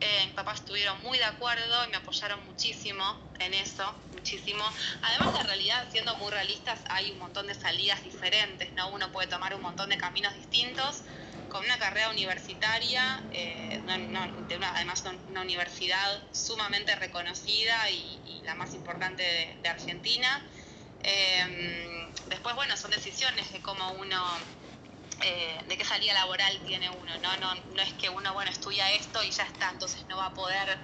[0.00, 4.62] Eh, mis papás estuvieron muy de acuerdo y me apoyaron muchísimo en eso, muchísimo.
[5.02, 8.90] Además, la realidad, siendo muy realistas, hay un montón de salidas diferentes, ¿no?
[8.90, 11.04] Uno puede tomar un montón de caminos distintos
[11.48, 13.82] con una carrera universitaria, eh,
[14.74, 19.22] además una universidad sumamente reconocida y, la más importante
[19.62, 20.42] de, Argentina.
[21.02, 24.24] Eh, después, bueno, son decisiones de cómo uno,
[25.22, 27.36] eh, de qué salida laboral tiene uno, ¿no?
[27.36, 27.54] ¿no?
[27.74, 30.78] No es que uno, bueno, estudia esto y ya está, entonces no va a poder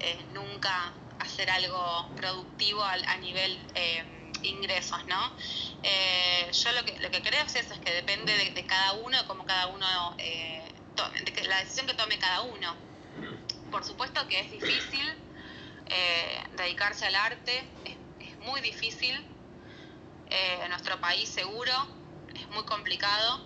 [0.00, 3.58] eh, nunca hacer algo productivo a, a nivel
[4.42, 5.32] ingresos, ¿no?
[5.82, 9.16] Eh, yo lo que, lo que creo es eso, es que depende de, cada uno,
[9.16, 9.86] de cómo cada uno
[10.18, 10.62] eh,
[10.94, 12.76] tome, de la decisión que tome cada uno.
[13.70, 15.14] Por supuesto que es difícil
[15.86, 19.28] eh, dedicarse al arte, es, es muy difícil,
[20.34, 21.72] en nuestro país seguro,
[22.34, 23.42] es muy complicado.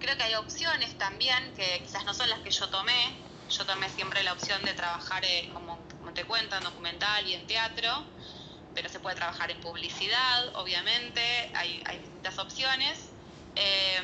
[0.00, 3.18] Creo que hay opciones también que quizás no son las que yo tomé.
[3.50, 5.22] Yo tomé siempre la opción de trabajar,
[5.52, 8.06] como, como te cuento, en documental y en teatro
[8.76, 11.20] pero se puede trabajar en publicidad, obviamente,
[11.54, 13.08] hay, hay distintas opciones.
[13.56, 14.02] Eh,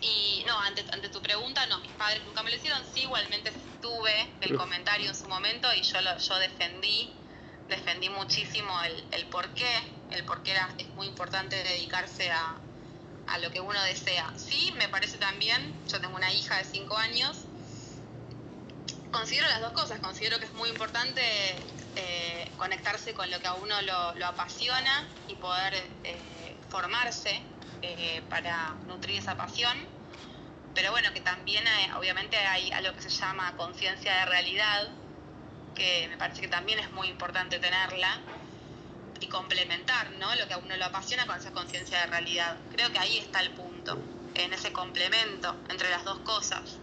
[0.00, 3.52] y no, ante, ante, tu pregunta, no, mis padres nunca me lo hicieron, sí, igualmente
[3.82, 7.12] tuve el comentario en su momento y yo, lo, yo defendí,
[7.68, 9.68] defendí muchísimo el, el por qué,
[10.12, 12.54] el por qué era, es muy importante dedicarse a,
[13.26, 14.32] a lo que uno desea.
[14.36, 17.38] Sí, me parece también, yo tengo una hija de 5 años,
[19.10, 21.20] considero las dos cosas, considero que es muy importante
[21.96, 25.74] eh, conectarse con lo que a uno lo, apasiona y poder
[26.04, 27.40] eh, formarse
[27.82, 29.76] eh, para nutrir esa pasión.
[30.74, 31.64] Pero bueno, que también
[31.96, 34.88] obviamente hay algo que se llama conciencia de realidad,
[35.74, 38.20] que me parece que también es muy importante tenerla
[39.18, 40.32] y complementar ¿no?
[40.36, 42.56] lo que a uno lo apasiona con esa conciencia de realidad.
[42.72, 43.98] Creo que ahí está el punto,
[44.34, 46.78] en ese complemento entre las dos cosas.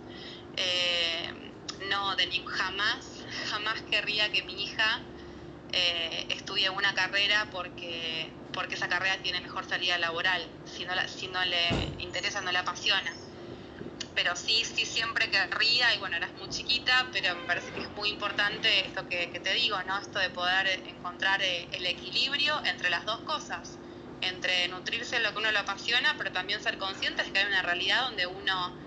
[1.89, 3.16] No, de ni, jamás
[3.49, 5.03] jamás querría que mi hija
[5.69, 11.27] eh, estudie una carrera porque, porque esa carrera tiene mejor salida laboral, si no, si
[11.27, 13.15] no le interesa, no le apasiona.
[14.13, 17.89] Pero sí, sí siempre querría, y bueno, eras muy chiquita, pero me parece que es
[17.91, 19.97] muy importante esto que, que te digo, ¿no?
[19.99, 23.77] Esto de poder encontrar eh, el equilibrio entre las dos cosas,
[24.21, 27.61] entre nutrirse de lo que uno le apasiona, pero también ser conscientes que hay una
[27.61, 28.77] realidad donde uno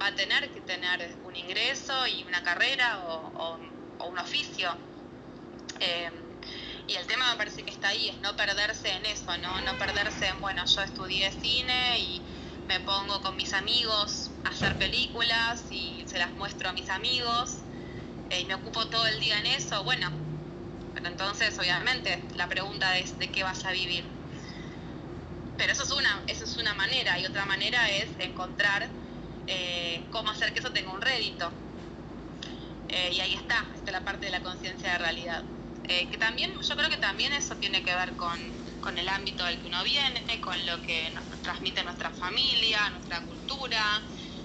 [0.00, 3.58] va a tener que tener un ingreso y una carrera o
[4.08, 4.70] un oficio.
[5.80, 6.10] Eh,
[6.86, 9.60] y el tema me parece que está ahí, es no perderse en eso, ¿no?
[9.60, 12.22] No perderse en, bueno, yo estudié cine y
[12.66, 17.58] me pongo con mis amigos a hacer películas y se las muestro a mis amigos
[18.30, 20.10] eh, y me ocupo todo el día en eso, bueno,
[20.94, 24.04] pero entonces obviamente la pregunta es de qué vas a vivir.
[25.56, 28.88] Pero eso es una, eso es una manera y otra manera es encontrar
[29.46, 31.50] eh, cómo hacer que eso tenga un rédito.
[32.88, 35.44] Eh, y ahí está, está la parte de la conciencia de realidad.
[35.84, 38.38] que también, yo creo que también eso tiene que ver con,
[38.80, 43.24] con el ámbito del que uno viene, con lo que nos transmite nuestra familia, nuestra
[43.26, 44.02] cultura,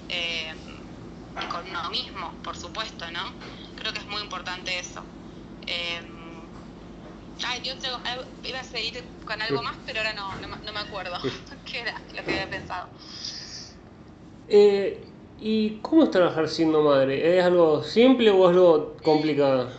[0.10, 3.34] y con uno mismo, por supuesto, ¿no?
[3.76, 5.04] Creo que es muy importante eso.
[7.46, 7.74] Ay, yo
[8.44, 11.18] iba a seguir con algo más, pero ahora no, no, me acuerdo
[11.66, 12.90] qué era lo que había pensado.
[14.48, 15.13] Eh,
[15.46, 17.38] ¿Y cómo es trabajar siendo madre?
[17.38, 19.70] ¿Es algo simple o algo complicado?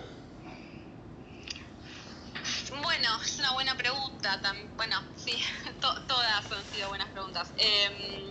[2.82, 4.42] Bueno, es una buena pregunta.
[4.76, 5.32] Bueno, sí,
[5.80, 7.50] todas han sido buenas preguntas.
[7.56, 8.26] Em,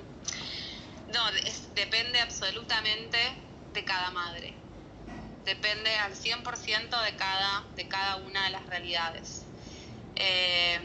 [1.08, 1.22] no,
[1.74, 3.18] depende absolutamente
[3.74, 4.54] de cada madre
[5.44, 9.44] depende al 100% de cada, de cada una de las realidades.
[10.16, 10.80] Eh,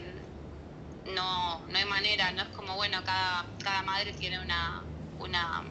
[1.05, 4.83] no, no hay manera, no es como, bueno, cada, cada madre tiene una,
[5.19, 5.63] una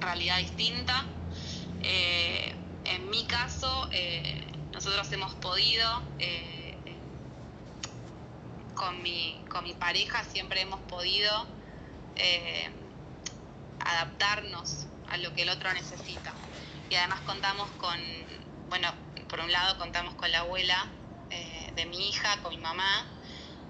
[0.00, 1.04] realidad distinta.
[1.82, 6.02] Eh, en mi caso, eh, nosotros hemos podido,
[8.74, 11.46] con, mi, con mi pareja siempre hemos podido
[13.80, 16.32] adaptarnos a lo que el otro necesita
[16.90, 17.98] y además contamos con,
[18.68, 18.88] bueno,
[19.28, 20.86] por un lado contamos con la abuela
[21.30, 23.06] eh, de mi hija, con mi mamá,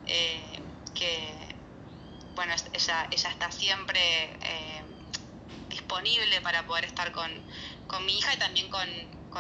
[0.07, 0.63] eh,
[0.95, 1.35] que,
[2.35, 4.01] bueno, ella, ella está siempre
[4.43, 4.83] eh,
[5.79, 7.31] disponible para poder estar con,
[8.05, 8.89] mi hija y también con,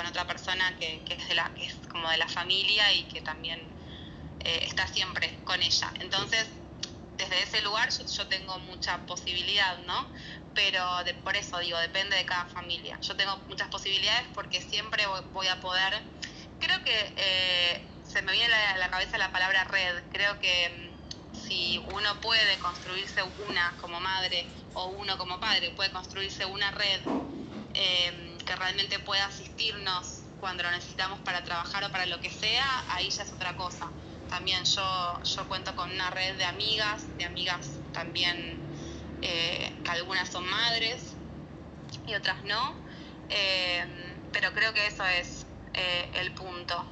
[0.06, 3.60] otra persona que, es de la, que es como de la familia y que también
[4.40, 5.92] está siempre con ella.
[5.98, 6.46] Entonces,
[7.16, 10.08] desde ese lugar yo, tengo mucha posibilidad, ¿no?
[10.58, 10.82] pero
[11.22, 12.98] por eso digo, depende de cada familia.
[13.00, 16.02] Yo tengo muchas posibilidades porque siempre voy, a poder,
[16.58, 20.87] creo que eh, se me viene a la, cabeza la palabra red, creo que mm,
[21.48, 27.00] si uno puede construirse una como madre o uno como padre, puede construirse una red
[27.72, 32.84] eh, que realmente pueda asistirnos cuando lo necesitamos para trabajar o para lo que sea,
[32.90, 33.90] ahí ya es otra cosa.
[34.28, 38.36] También yo, yo cuento con una red de amigas, de amigas también
[39.22, 41.14] eh, algunas son madres
[42.06, 42.76] y otras no,
[43.30, 46.84] eh, pero creo que eso es el punto,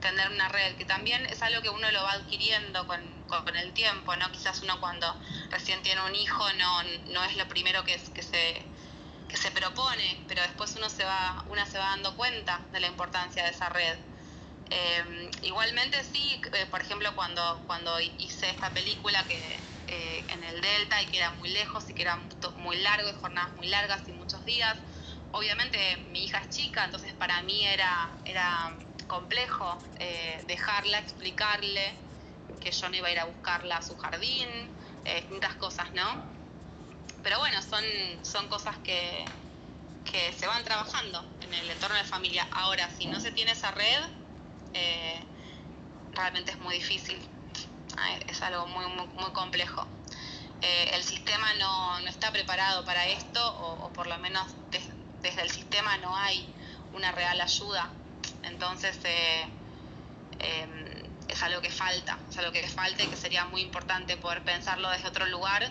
[0.00, 3.72] tener una red, que también es algo que uno lo va adquiriendo con, con, el
[3.72, 4.30] tiempo, ¿no?
[4.32, 5.06] Quizás uno cuando
[5.50, 8.66] recién tiene un hijo no, no es lo primero que, se,
[9.28, 12.88] que se propone, pero después uno se va, una se va dando cuenta de la
[12.88, 13.98] importancia de esa red.
[15.42, 19.60] igualmente sí, por ejemplo, cuando, cuando hice esta película que,
[19.92, 22.16] eh, en el Delta y que era muy lejos y que era
[22.58, 24.76] muy largo y jornadas muy largas y muchos días.
[25.32, 28.78] Obviamente mi hija es chica, entonces para mí era, era
[29.08, 32.09] complejo eh, dejarla, explicarle
[32.60, 34.48] que yo no iba a ir a buscarla a su jardín,
[35.04, 36.24] eh, distintas cosas, ¿no?
[37.22, 37.84] Pero bueno, son,
[38.22, 39.24] son cosas que,
[40.10, 42.46] que se van trabajando en el entorno de familia.
[42.52, 44.00] Ahora, si no se tiene esa red,
[46.12, 47.18] realmente es muy difícil
[48.26, 49.86] es algo muy, muy, complejo.
[50.62, 54.46] Eh, el sistema no, está preparado para esto, o, por lo menos
[55.22, 56.46] desde el sistema no hay
[56.92, 57.90] una real ayuda.
[58.42, 59.46] Entonces eh,
[60.38, 60.89] em,
[61.30, 64.90] es algo que falta, es algo que falta y que sería muy importante poder pensarlo
[64.90, 65.70] desde otro lugar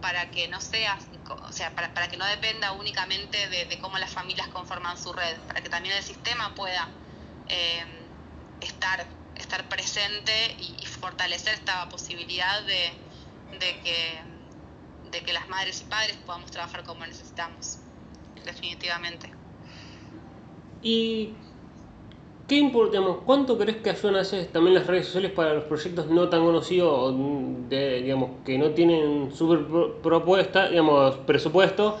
[0.00, 0.98] para que no sea,
[1.28, 5.62] o sea, para, que no dependa únicamente de, cómo las familias conforman su red, para
[5.62, 6.88] que también el sistema pueda
[7.48, 7.88] em,
[8.60, 12.92] estar estar presente y, fortalecer esta posibilidad de,
[13.60, 14.18] que,
[15.10, 17.78] de que las madres y padres podamos trabajar como necesitamos,
[18.44, 19.30] definitivamente.
[20.82, 21.34] ¿Y
[22.46, 23.18] qué importamos?
[23.24, 26.44] ¿Cuánto crees que ayudan a hacer también las redes sociales para los proyectos no tan
[26.44, 27.14] conocidos,
[27.68, 29.60] de, digamos, que no tienen super
[30.02, 31.98] propuesta, digamos, presupuesto?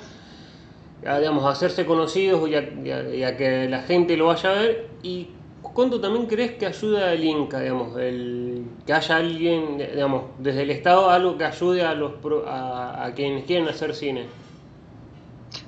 [1.06, 5.28] A, digamos, hacerse conocidos y a, que la gente lo vaya a ver y
[5.74, 10.70] ¿Cuánto también crees que ayuda el Inca, digamos, el, que haya alguien, digamos, desde el
[10.70, 12.12] Estado, algo que ayude a, los,
[12.46, 14.24] a, quienes quieren hacer cine?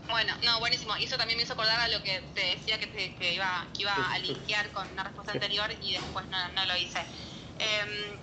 [0.08, 0.96] Bueno, no, buenísimo.
[0.96, 3.94] Y eso también me hizo acordar a lo que te decía que, iba, que iba
[3.94, 7.00] a linkear con una respuesta anterior y después no, lo hice.
[7.58, 8.18] Em,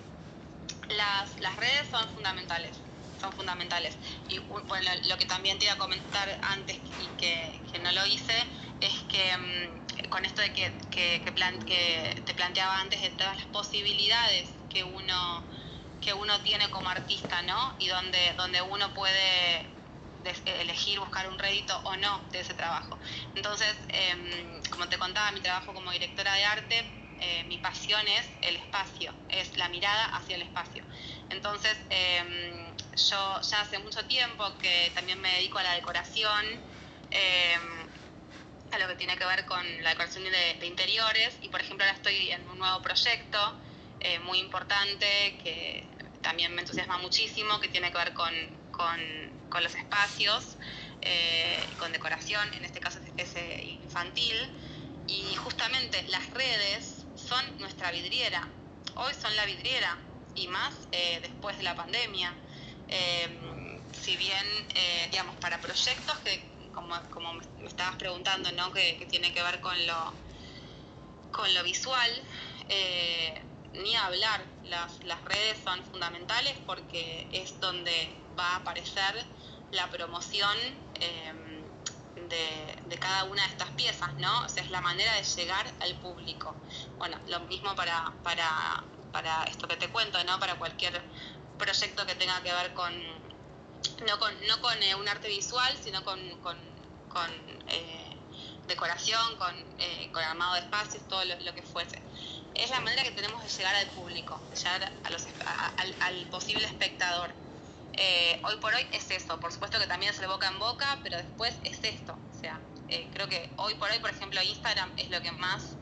[0.89, 2.77] las, las redes son fundamentales
[3.19, 3.97] son fundamentales.
[4.29, 8.05] Y bueno, lo que también te iba a comentar antes y que, que no lo
[8.05, 8.33] hice
[8.81, 13.45] es que mm, con esto de que, que, que, te planteaba antes de todas las
[13.47, 15.43] posibilidades que uno,
[16.01, 17.75] que uno tiene como artista, ¿no?
[17.79, 19.74] Y donde, donde uno puede
[20.45, 22.99] elegir buscar un rédito o no de ese trabajo.
[23.35, 28.29] Entonces, em, como te contaba, mi trabajo como directora de arte, eh, mi pasión es
[28.41, 30.83] el espacio, es la mirada hacia el espacio.
[31.29, 36.45] Entonces, em, yo ya hace mucho tiempo que también me dedico a la decoración,
[37.11, 37.57] eh,
[38.71, 41.95] a lo que tiene que ver con la decoración de, interiores y por ejemplo ahora
[41.95, 43.39] estoy en un nuevo proyecto
[43.99, 45.87] eh, muy importante que
[46.21, 48.33] también me entusiasma muchísimo, que tiene que ver con,
[49.61, 50.57] los espacios,
[51.01, 54.35] eh, con decoración, en este caso es, infantil,
[55.07, 58.47] y justamente las redes son nuestra vidriera,
[58.95, 59.97] hoy son la vidriera,
[60.35, 60.73] y más
[61.21, 62.33] después de la pandemia.
[62.87, 64.45] Eh, si bien,
[64.75, 66.43] eh, digamos, para proyectos que,
[66.73, 68.71] como, me estabas preguntando, ¿no?
[68.71, 70.13] Que, tiene que ver con lo,
[71.31, 72.11] con lo visual,
[72.69, 73.41] eh,
[73.73, 79.25] ni hablar, las, las redes son fundamentales porque es donde va a aparecer
[79.71, 80.57] la promoción
[82.29, 84.45] de, de, cada una de estas piezas, ¿no?
[84.45, 86.55] O sea, es la manera de llegar al público.
[86.97, 90.39] Bueno, lo mismo para, para, para esto que te cuento, ¿no?
[90.39, 91.01] Para cualquier
[91.57, 92.93] proyecto que tenga que ver con,
[94.07, 96.57] no con, no con eh, un arte visual, sino con, con,
[97.67, 98.17] eh,
[98.67, 102.01] decoración, con, eh, con, armado de espacios, todo lo, que fuese.
[102.53, 105.25] Es la manera que tenemos de llegar al público, llegar a los,
[106.01, 107.33] al, posible espectador.
[108.43, 111.17] Hoy por hoy es eso, por supuesto que también es de boca en boca, pero
[111.17, 112.13] después es esto.
[112.13, 112.59] O sea,
[113.13, 115.77] creo que hoy por hoy, por ejemplo, Instagram es lo que más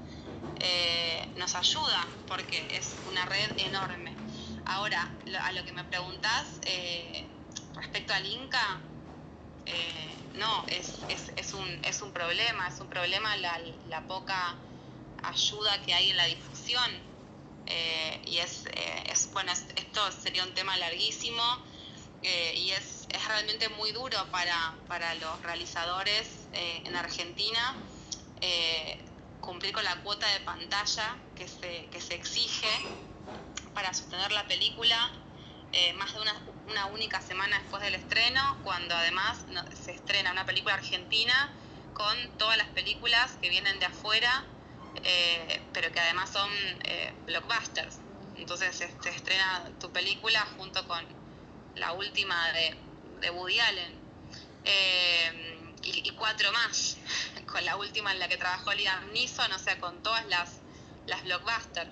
[1.36, 4.14] nos ayuda, porque es una red enorme
[4.66, 5.12] Ahora,
[5.44, 7.26] a lo que me preguntas eh,
[7.76, 8.80] respecto al Inca,
[9.66, 10.90] eh, no, es,
[11.36, 14.56] es, un, es un problema, es un problema la, poca
[15.24, 16.92] ayuda que hay en la difusión.
[17.66, 18.66] Eh, y es,
[19.06, 21.44] es, bueno, esto sería un tema larguísimo
[22.24, 27.76] y es, es realmente muy duro para, para los realizadores en Argentina
[29.44, 32.70] cumplir con la cuota de pantalla que se, que se exige
[33.74, 35.12] para sostener la película
[35.74, 40.46] eh, más de una, una, única semana después del estreno, cuando además se estrena una
[40.46, 41.52] película argentina
[41.94, 44.46] con todas las películas que vienen de afuera,
[45.04, 46.50] eh, pero que además son
[46.84, 48.00] eh, blockbusters.
[48.36, 51.04] Entonces se, estrena tu película junto con
[51.76, 52.76] la última de,
[53.22, 54.04] de Woody Allen
[55.84, 56.98] y, y, cuatro más,
[57.46, 60.60] con la última en la que trabajó Liam Neeson, o sea, con todas las,
[61.08, 61.90] las blockbusters.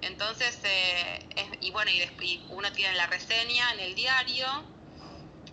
[0.00, 1.26] Entonces, eh,
[1.60, 4.46] y bueno, y, uno tiene la reseña en el diario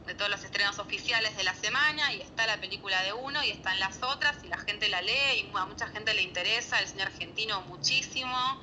[0.06, 3.52] de todos los estrenos oficiales de la semana y está la película de uno y
[3.52, 6.88] están las otras y la gente la lee y a mucha gente le interesa el
[6.88, 8.62] cine argentino muchísimo.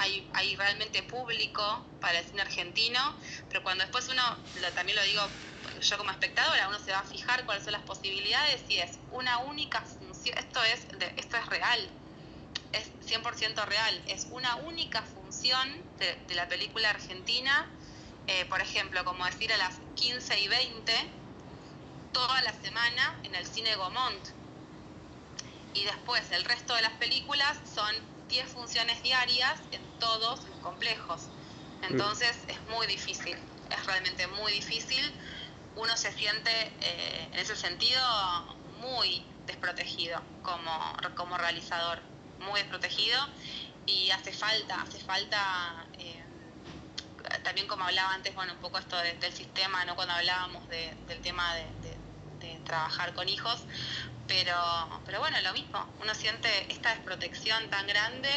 [0.00, 3.00] Hay, realmente público para el cine argentino,
[3.48, 4.22] pero cuando después uno,
[4.74, 5.22] también lo digo
[5.80, 9.38] yo como espectadora, uno se va a fijar cuáles son las posibilidades y es una
[9.38, 10.86] única función, esto es,
[11.16, 11.88] esto es real,
[12.72, 15.68] es 100% real, es una única función
[15.98, 17.66] de, la película argentina,
[18.26, 20.92] eh, por ejemplo, como decir a las 15 y 20,
[22.12, 24.28] toda la semana en el cine Gomont.
[25.74, 27.94] Y después el resto de las películas son
[28.28, 31.22] 10 funciones diarias en todos los complejos.
[31.82, 33.36] Entonces es muy difícil,
[33.70, 35.02] es realmente muy difícil.
[35.76, 36.50] Uno se siente
[36.80, 38.02] eh, en ese sentido
[38.80, 42.00] muy desprotegido como, como realizador,
[42.40, 43.18] muy desprotegido
[43.86, 46.22] y hace falta, hace falta, eh,
[47.42, 49.96] también como hablaba antes, bueno, un poco esto del sistema, ¿no?
[49.96, 51.87] Cuando hablábamos del tema de,
[52.64, 53.64] trabajar con hijos,
[54.26, 54.54] pero,
[55.04, 58.30] pero bueno, lo mismo, uno siente esta desprotección tan grande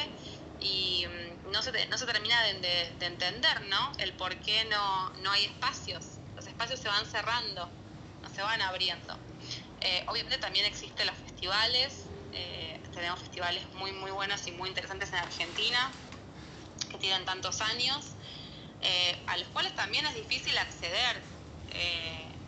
[0.62, 3.91] y mm, no se, termina de, entender, ¿no?
[3.97, 7.70] El por qué no, no hay espacios, los espacios se van cerrando,
[8.22, 9.18] no se van abriendo.
[9.82, 15.10] Eh, obviamente también existen los festivales, eh, tenemos festivales muy, muy buenos y muy interesantes
[15.10, 15.91] en Argentina,
[16.89, 18.06] que tienen tantos años,
[18.82, 21.22] eh, a los cuales también es difícil acceder.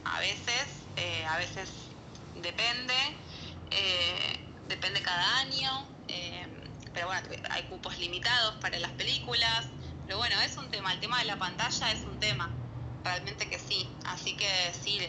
[0.05, 0.82] A veces,
[1.27, 1.69] a veces
[2.35, 2.93] depende,
[4.67, 5.87] depende cada año,
[6.93, 9.67] pero bueno, hay cupos limitados para las películas,
[10.05, 12.49] pero bueno, es un tema, el tema de la pantalla es un tema,
[13.03, 14.99] realmente que sí, así que sí,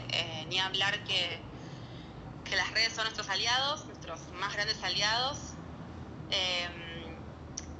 [0.48, 1.40] ni hablar que
[2.44, 5.38] que las redes son nuestros aliados, nuestros más grandes aliados.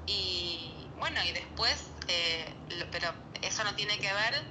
[0.06, 2.52] Y bueno, y después, eh,
[2.90, 4.42] pero eso no tiene que ver,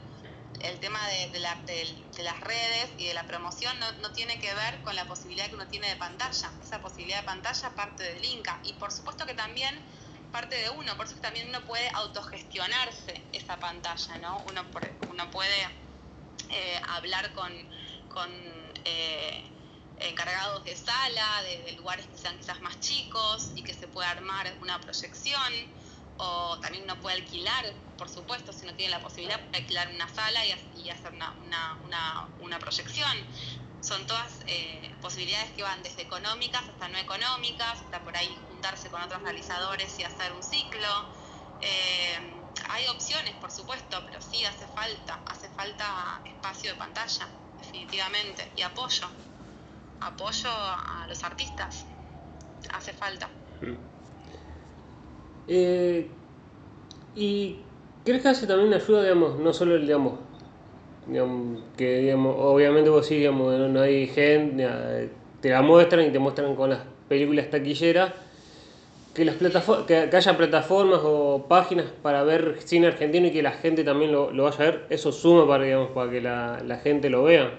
[0.63, 4.53] el tema de, la, de, las redes y de la promoción no, no, tiene que
[4.53, 6.51] ver con la posibilidad que uno tiene de pantalla.
[6.61, 8.59] Esa posibilidad de pantalla parte del Inca.
[8.63, 9.79] Y por supuesto que también
[10.31, 14.43] parte de uno, por eso que también uno puede autogestionarse esa pantalla, ¿no?
[14.49, 14.63] Uno,
[15.11, 15.67] uno puede
[16.49, 17.51] eh, hablar con,
[18.09, 18.29] con
[18.85, 19.43] eh,
[19.99, 24.51] encargados de sala, de, lugares que sean quizás más chicos y que se pueda armar
[24.61, 25.53] una proyección,
[26.23, 27.65] o también uno puede alquilar,
[27.97, 33.17] por supuesto, si no tiene la posibilidad, puede alquilar una sala y, hacer una, proyección.
[33.81, 38.89] Son todas eh, posibilidades que van desde económicas hasta no económicas, hasta por ahí juntarse
[38.89, 40.87] con otros realizadores y hacer un ciclo.
[41.59, 42.17] Eh,
[42.69, 47.27] hay opciones, por supuesto, pero sí hace falta, hace falta espacio de pantalla,
[47.59, 49.07] definitivamente, y apoyo,
[49.99, 51.85] apoyo a los artistas,
[52.71, 53.27] hace falta.
[53.61, 53.92] Mm.
[55.47, 56.07] Eh,
[57.15, 57.57] ¿Y
[58.03, 60.19] crees que hace también ayuda, digamos, no solo el, digamos,
[61.77, 65.09] que digamos, obviamente vos sí, digamos, no hay gente,
[65.41, 68.13] te la muestran y te muestran con las películas taquilleras,
[69.13, 73.51] que, las plataformas, que, haya plataformas o páginas para ver cine argentino y que la
[73.51, 76.77] gente también lo, lo vaya a ver, eso suma para, digamos, para que la, la
[76.77, 77.51] gente lo vea.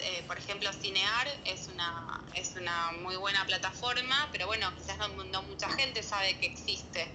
[0.00, 5.42] Eh, por ejemplo Cinear es una, es una muy buena plataforma, pero bueno, quizás no,
[5.42, 7.08] mucha gente sabe que existe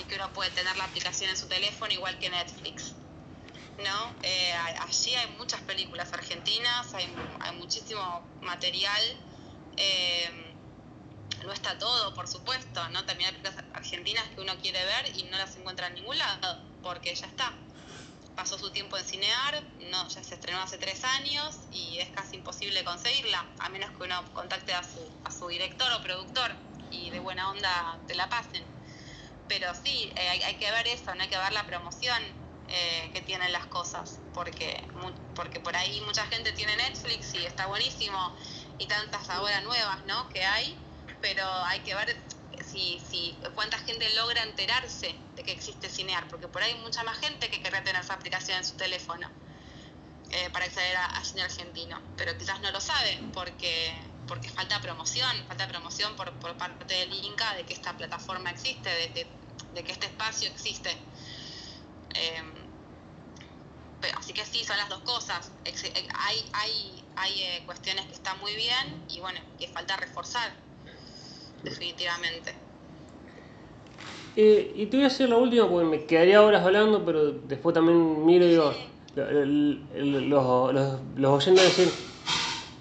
[0.00, 2.94] y que uno puede tener la aplicación en su teléfono igual que Netflix.
[3.78, 4.14] ¿no?
[4.22, 7.08] Eh, allí hay muchas películas argentinas, hay,
[7.58, 9.02] muchísimo material.
[9.76, 10.54] Eh,
[11.44, 13.04] no está todo, por supuesto, ¿no?
[13.04, 16.62] También hay películas argentinas que uno quiere ver y no las encuentra en ningún lado,
[16.82, 17.52] porque ya está
[18.36, 22.36] pasó su tiempo en Cinear, no, ya se estrenó hace tres años y es casi
[22.36, 26.52] imposible conseguirla, a menos que uno contacte a su, a su director o productor
[26.90, 28.64] y de buena onda te la pasen.
[29.48, 32.22] Pero sí, eh, hay, que ver eso, no hay que ver la promoción
[32.68, 34.82] eh, que tienen las cosas, porque,
[35.34, 38.34] porque por ahí mucha gente tiene Netflix y está buenísimo,
[38.78, 40.28] y tantas ahora nuevas ¿no?
[40.30, 40.76] que hay,
[41.20, 42.16] pero hay que ver
[42.72, 47.02] si, si, cuánta gente logra enterarse de que existe Cinear, porque por ahí hay mucha
[47.04, 49.28] más gente que querría tener esa aplicación en su teléfono
[50.30, 53.94] eh, para acceder a, cine argentino, pero quizás no lo sabe porque,
[54.26, 58.88] porque falta promoción, falta promoción por, por parte del Inca de que esta plataforma existe,
[58.88, 60.90] de, que este espacio existe.
[62.14, 62.52] Em,
[64.16, 65.50] así que sí, son las dos cosas.
[65.64, 70.52] Eh, hay, hay, hay eh, cuestiones que están muy bien y bueno, que falta reforzar
[71.62, 72.54] definitivamente.
[74.36, 77.74] Eh, y te voy a hacer la última porque me quedaría horas hablando, pero después
[77.74, 78.72] también miro y digo,
[79.14, 81.92] los, los, los oyentes decir,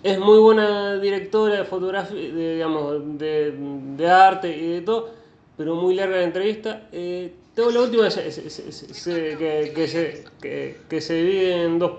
[0.03, 3.53] es muy buena directora de fotografía, de, digamos, de,
[3.97, 5.09] de, arte y de todo,
[5.57, 6.87] pero muy larga la entrevista.
[6.91, 10.23] Eh, tengo la última que se, que, que, se,
[10.89, 11.91] que, se divide en dos,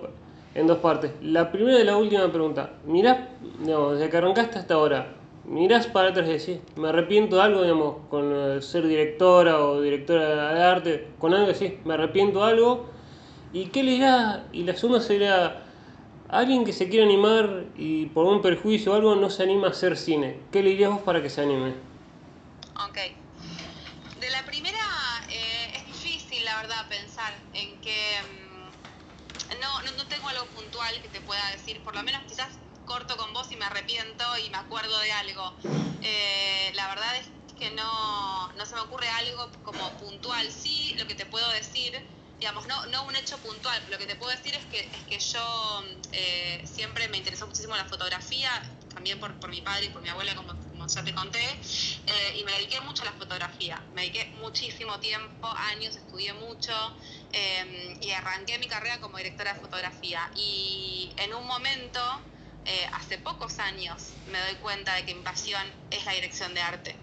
[0.55, 1.13] en dos partes.
[1.23, 2.71] La primera y la última pregunta.
[2.87, 3.29] Mirá,
[3.61, 5.15] digamos, desde que arrancaste hasta ahora,
[5.45, 10.55] mirás para atrás y decís, me arrepiento de algo, digamos, con ser directora o directora
[10.55, 12.91] de arte, con algo así, me arrepiento de algo,
[13.53, 14.47] ¿y qué le dirá?
[14.53, 15.65] Y la suma sería,
[16.29, 19.71] alguien que se quiere animar y por un perjuicio o algo no se anima a
[19.71, 21.75] hacer cine, ¿qué le dirías vos para que se anime?
[22.87, 22.99] Ok.
[24.21, 24.79] De la primera
[25.29, 27.97] eh, es difícil, la verdad, pensar en que...
[28.23, 28.53] Mm,
[29.61, 33.17] no, no, no tengo algo puntual que te pueda decir, por lo menos quizás corto
[33.17, 35.55] con vos y me arrepiento y me acuerdo de algo.
[36.03, 37.29] Eh, la verdad es
[37.59, 40.51] que no, no se me ocurre algo como puntual.
[40.51, 41.93] Sí, lo que te puedo decir,
[42.39, 45.19] digamos, no, no un hecho puntual, lo que te puedo decir es que, es que
[45.19, 48.51] yo eh, siempre me interesó muchísimo la fotografía,
[48.93, 50.53] también por, por mi padre y por mi abuela, como,
[50.87, 53.81] ya te conté, eh, y me dediqué mucho a la fotografía.
[53.95, 56.73] Me dediqué muchísimo tiempo, años, estudié mucho
[58.01, 60.31] y arranqué mi carrera como directora de fotografía.
[60.35, 62.01] Y en un momento
[62.65, 66.63] eh, hace pocos años me doy cuenta de que mi pasión es la dirección de
[66.63, 66.97] arte.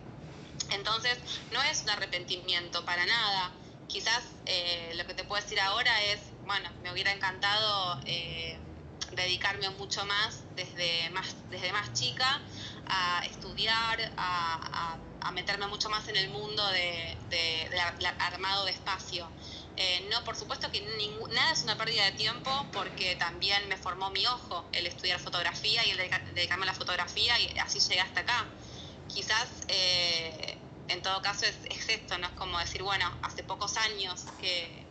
[0.72, 1.18] Entonces,
[1.52, 3.52] no es un arrepentimiento para nada.
[3.88, 8.58] Quizás eh, lo que te puedo decir ahora es, bueno, me hubiera encantado eh,
[9.14, 12.42] dedicarme mucho más desde más, desde más chica
[12.88, 14.98] a estudiar, a,
[15.34, 17.16] meterme mucho más en el mundo de,
[18.20, 19.30] armado de espacio.
[19.82, 24.10] Eh, no, por supuesto que nada es una pérdida de tiempo porque también me formó
[24.12, 25.98] mi ojo el estudiar fotografía y el
[26.34, 28.46] dedicarme a la fotografía y así llegué hasta acá.
[29.08, 30.58] Quizás eh,
[30.90, 32.28] en todo caso es, esto, ¿no?
[32.28, 34.86] Es como decir, bueno, hace pocos años que,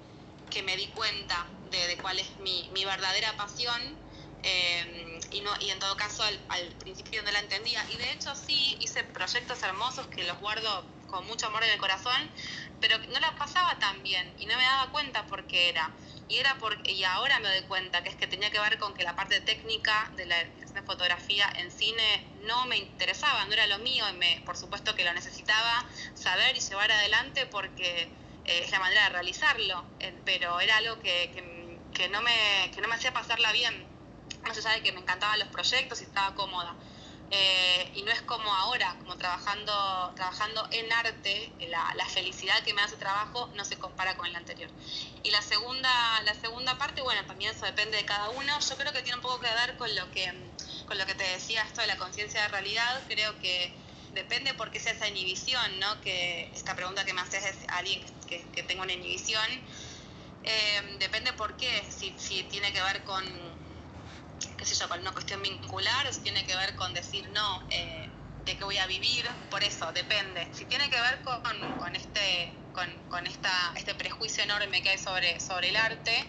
[0.63, 3.99] me di cuenta de, cuál es mi, verdadera pasión
[4.43, 7.85] eh, y, no, y en todo caso al, al, principio no la entendía.
[7.91, 11.79] Y de hecho sí hice proyectos hermosos que los guardo con mucho amor en el
[11.79, 12.31] corazón,
[12.81, 15.91] pero no la pasaba tan bien y no me daba cuenta por qué era.
[16.29, 18.95] Y, era porque, y ahora me doy cuenta que es que tenía que ver con
[18.95, 20.37] que la parte técnica de la
[20.85, 25.05] fotografía en cine no me interesaba, no era lo mío, y me, por supuesto que
[25.05, 28.03] lo necesitaba saber y llevar adelante porque
[28.45, 29.85] eh, es la manera de realizarlo,
[30.25, 31.33] pero era algo que,
[31.95, 33.87] que, no me, que no me hacía pasarla bien,
[34.43, 36.77] más allá de que me encantaban los proyectos y estaba cómoda
[37.31, 42.73] Eh, y no es como ahora, como trabajando, trabajando en arte, la, la, felicidad que
[42.73, 44.71] me hace trabajo no se compara con el anterior.
[45.23, 48.59] Y la segunda, la segunda parte, bueno, también eso depende de cada uno.
[48.61, 50.33] Yo creo que tiene un poco que ver con lo que,
[50.87, 53.03] con lo que te decía esto de la conciencia de realidad.
[53.09, 53.75] Creo que
[54.15, 56.01] depende por qué sea esa inhibición, ¿no?
[56.01, 59.47] Que esta pregunta que me haces es alguien que, que tenga una inhibición.
[60.45, 63.23] Eh, depende por qué, si, si tiene que ver con
[64.59, 68.09] qué sé yo, con una cuestión vincular si tiene que ver con decir no, eh,
[68.45, 70.49] de qué voy a vivir, por eso, depende.
[70.53, 75.39] Si tiene que ver con, este, con, con, esta, este prejuicio enorme que hay sobre,
[75.39, 76.27] sobre el arte,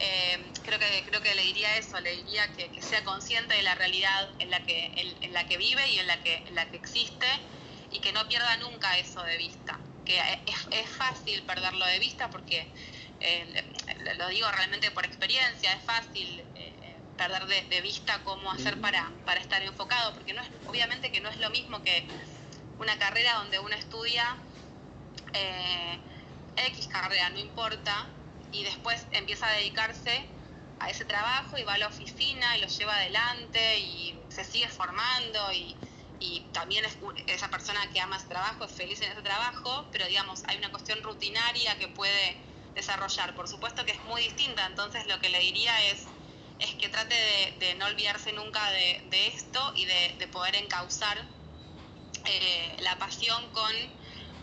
[0.00, 3.74] eh, creo, que, creo que le diría eso, le diría que, sea consciente de la
[3.76, 6.76] realidad en la que, en, la que vive y en la que, en la que
[6.76, 7.26] existe
[7.92, 9.78] y que no pierda nunca eso de vista.
[10.04, 10.18] Que
[10.70, 12.68] es, fácil perderlo de vista porque,
[13.20, 13.64] eh,
[14.18, 16.44] lo digo realmente por experiencia, es fácil
[17.16, 21.20] perder de, de, vista cómo hacer para, para estar enfocado, porque no es, obviamente que
[21.20, 22.06] no es lo mismo que
[22.78, 24.36] una carrera donde uno estudia
[25.32, 25.98] eh,
[26.56, 28.06] X carrera, no importa,
[28.52, 30.26] y después empieza a dedicarse
[30.80, 34.68] a ese trabajo y va a la oficina y lo lleva adelante y se sigue
[34.68, 35.76] formando y,
[36.20, 36.96] y también es
[37.26, 40.70] esa persona que ama ese trabajo es feliz en ese trabajo, pero digamos, hay una
[40.70, 42.36] cuestión rutinaria que puede
[42.74, 43.34] desarrollar.
[43.34, 46.06] Por supuesto que es muy distinta, entonces lo que le diría es
[46.64, 47.14] es que trate
[47.58, 51.18] de, no olvidarse nunca de, esto y de, de poder encauzar
[52.26, 53.72] eh, la pasión con,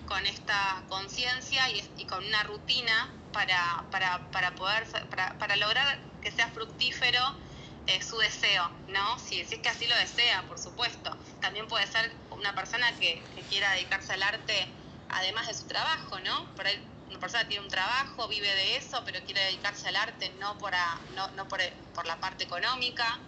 [0.07, 1.63] con esta conciencia
[1.97, 7.21] y, con una rutina para, para, para poder para, para, lograr que sea fructífero
[7.87, 9.17] eh, su deseo, ¿no?
[9.19, 11.17] Si, si, es que así lo desea, por supuesto.
[11.39, 14.67] También puede ser una persona que, que quiera dedicarse al arte
[15.09, 16.45] además de su trabajo, ¿no?
[16.55, 16.79] Por ahí
[17.11, 20.73] una persona tiene un trabajo, vive de eso, pero quiere dedicarse al arte no por,
[20.73, 21.59] a, no, no por,
[21.93, 23.19] por, la parte económica,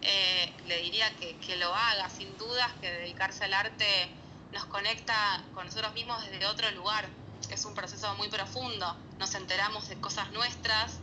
[0.00, 4.08] eh, le diría que, que, lo haga, sin dudas, que dedicarse al arte
[4.52, 7.08] nos conecta con nosotros mismos desde otro lugar.
[7.50, 11.00] Es un proceso muy profundo, nos enteramos de cosas nuestras,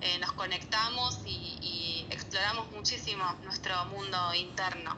[0.00, 4.96] eh, nos conectamos y, exploramos muchísimo nuestro mundo interno.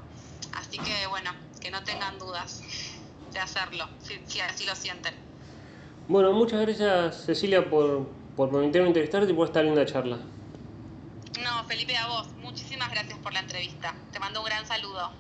[0.54, 2.62] Así que bueno, que no tengan dudas
[3.32, 5.29] de hacerlo, si, si así lo sienten.
[6.10, 8.04] Bueno, muchas gracias Cecilia por,
[8.34, 10.18] por permitirme entrevistarte y por esta linda charla.
[11.40, 12.26] No, Felipe, a vos.
[12.42, 13.94] Muchísimas gracias por la entrevista.
[14.12, 15.12] Te mando un gran saludo.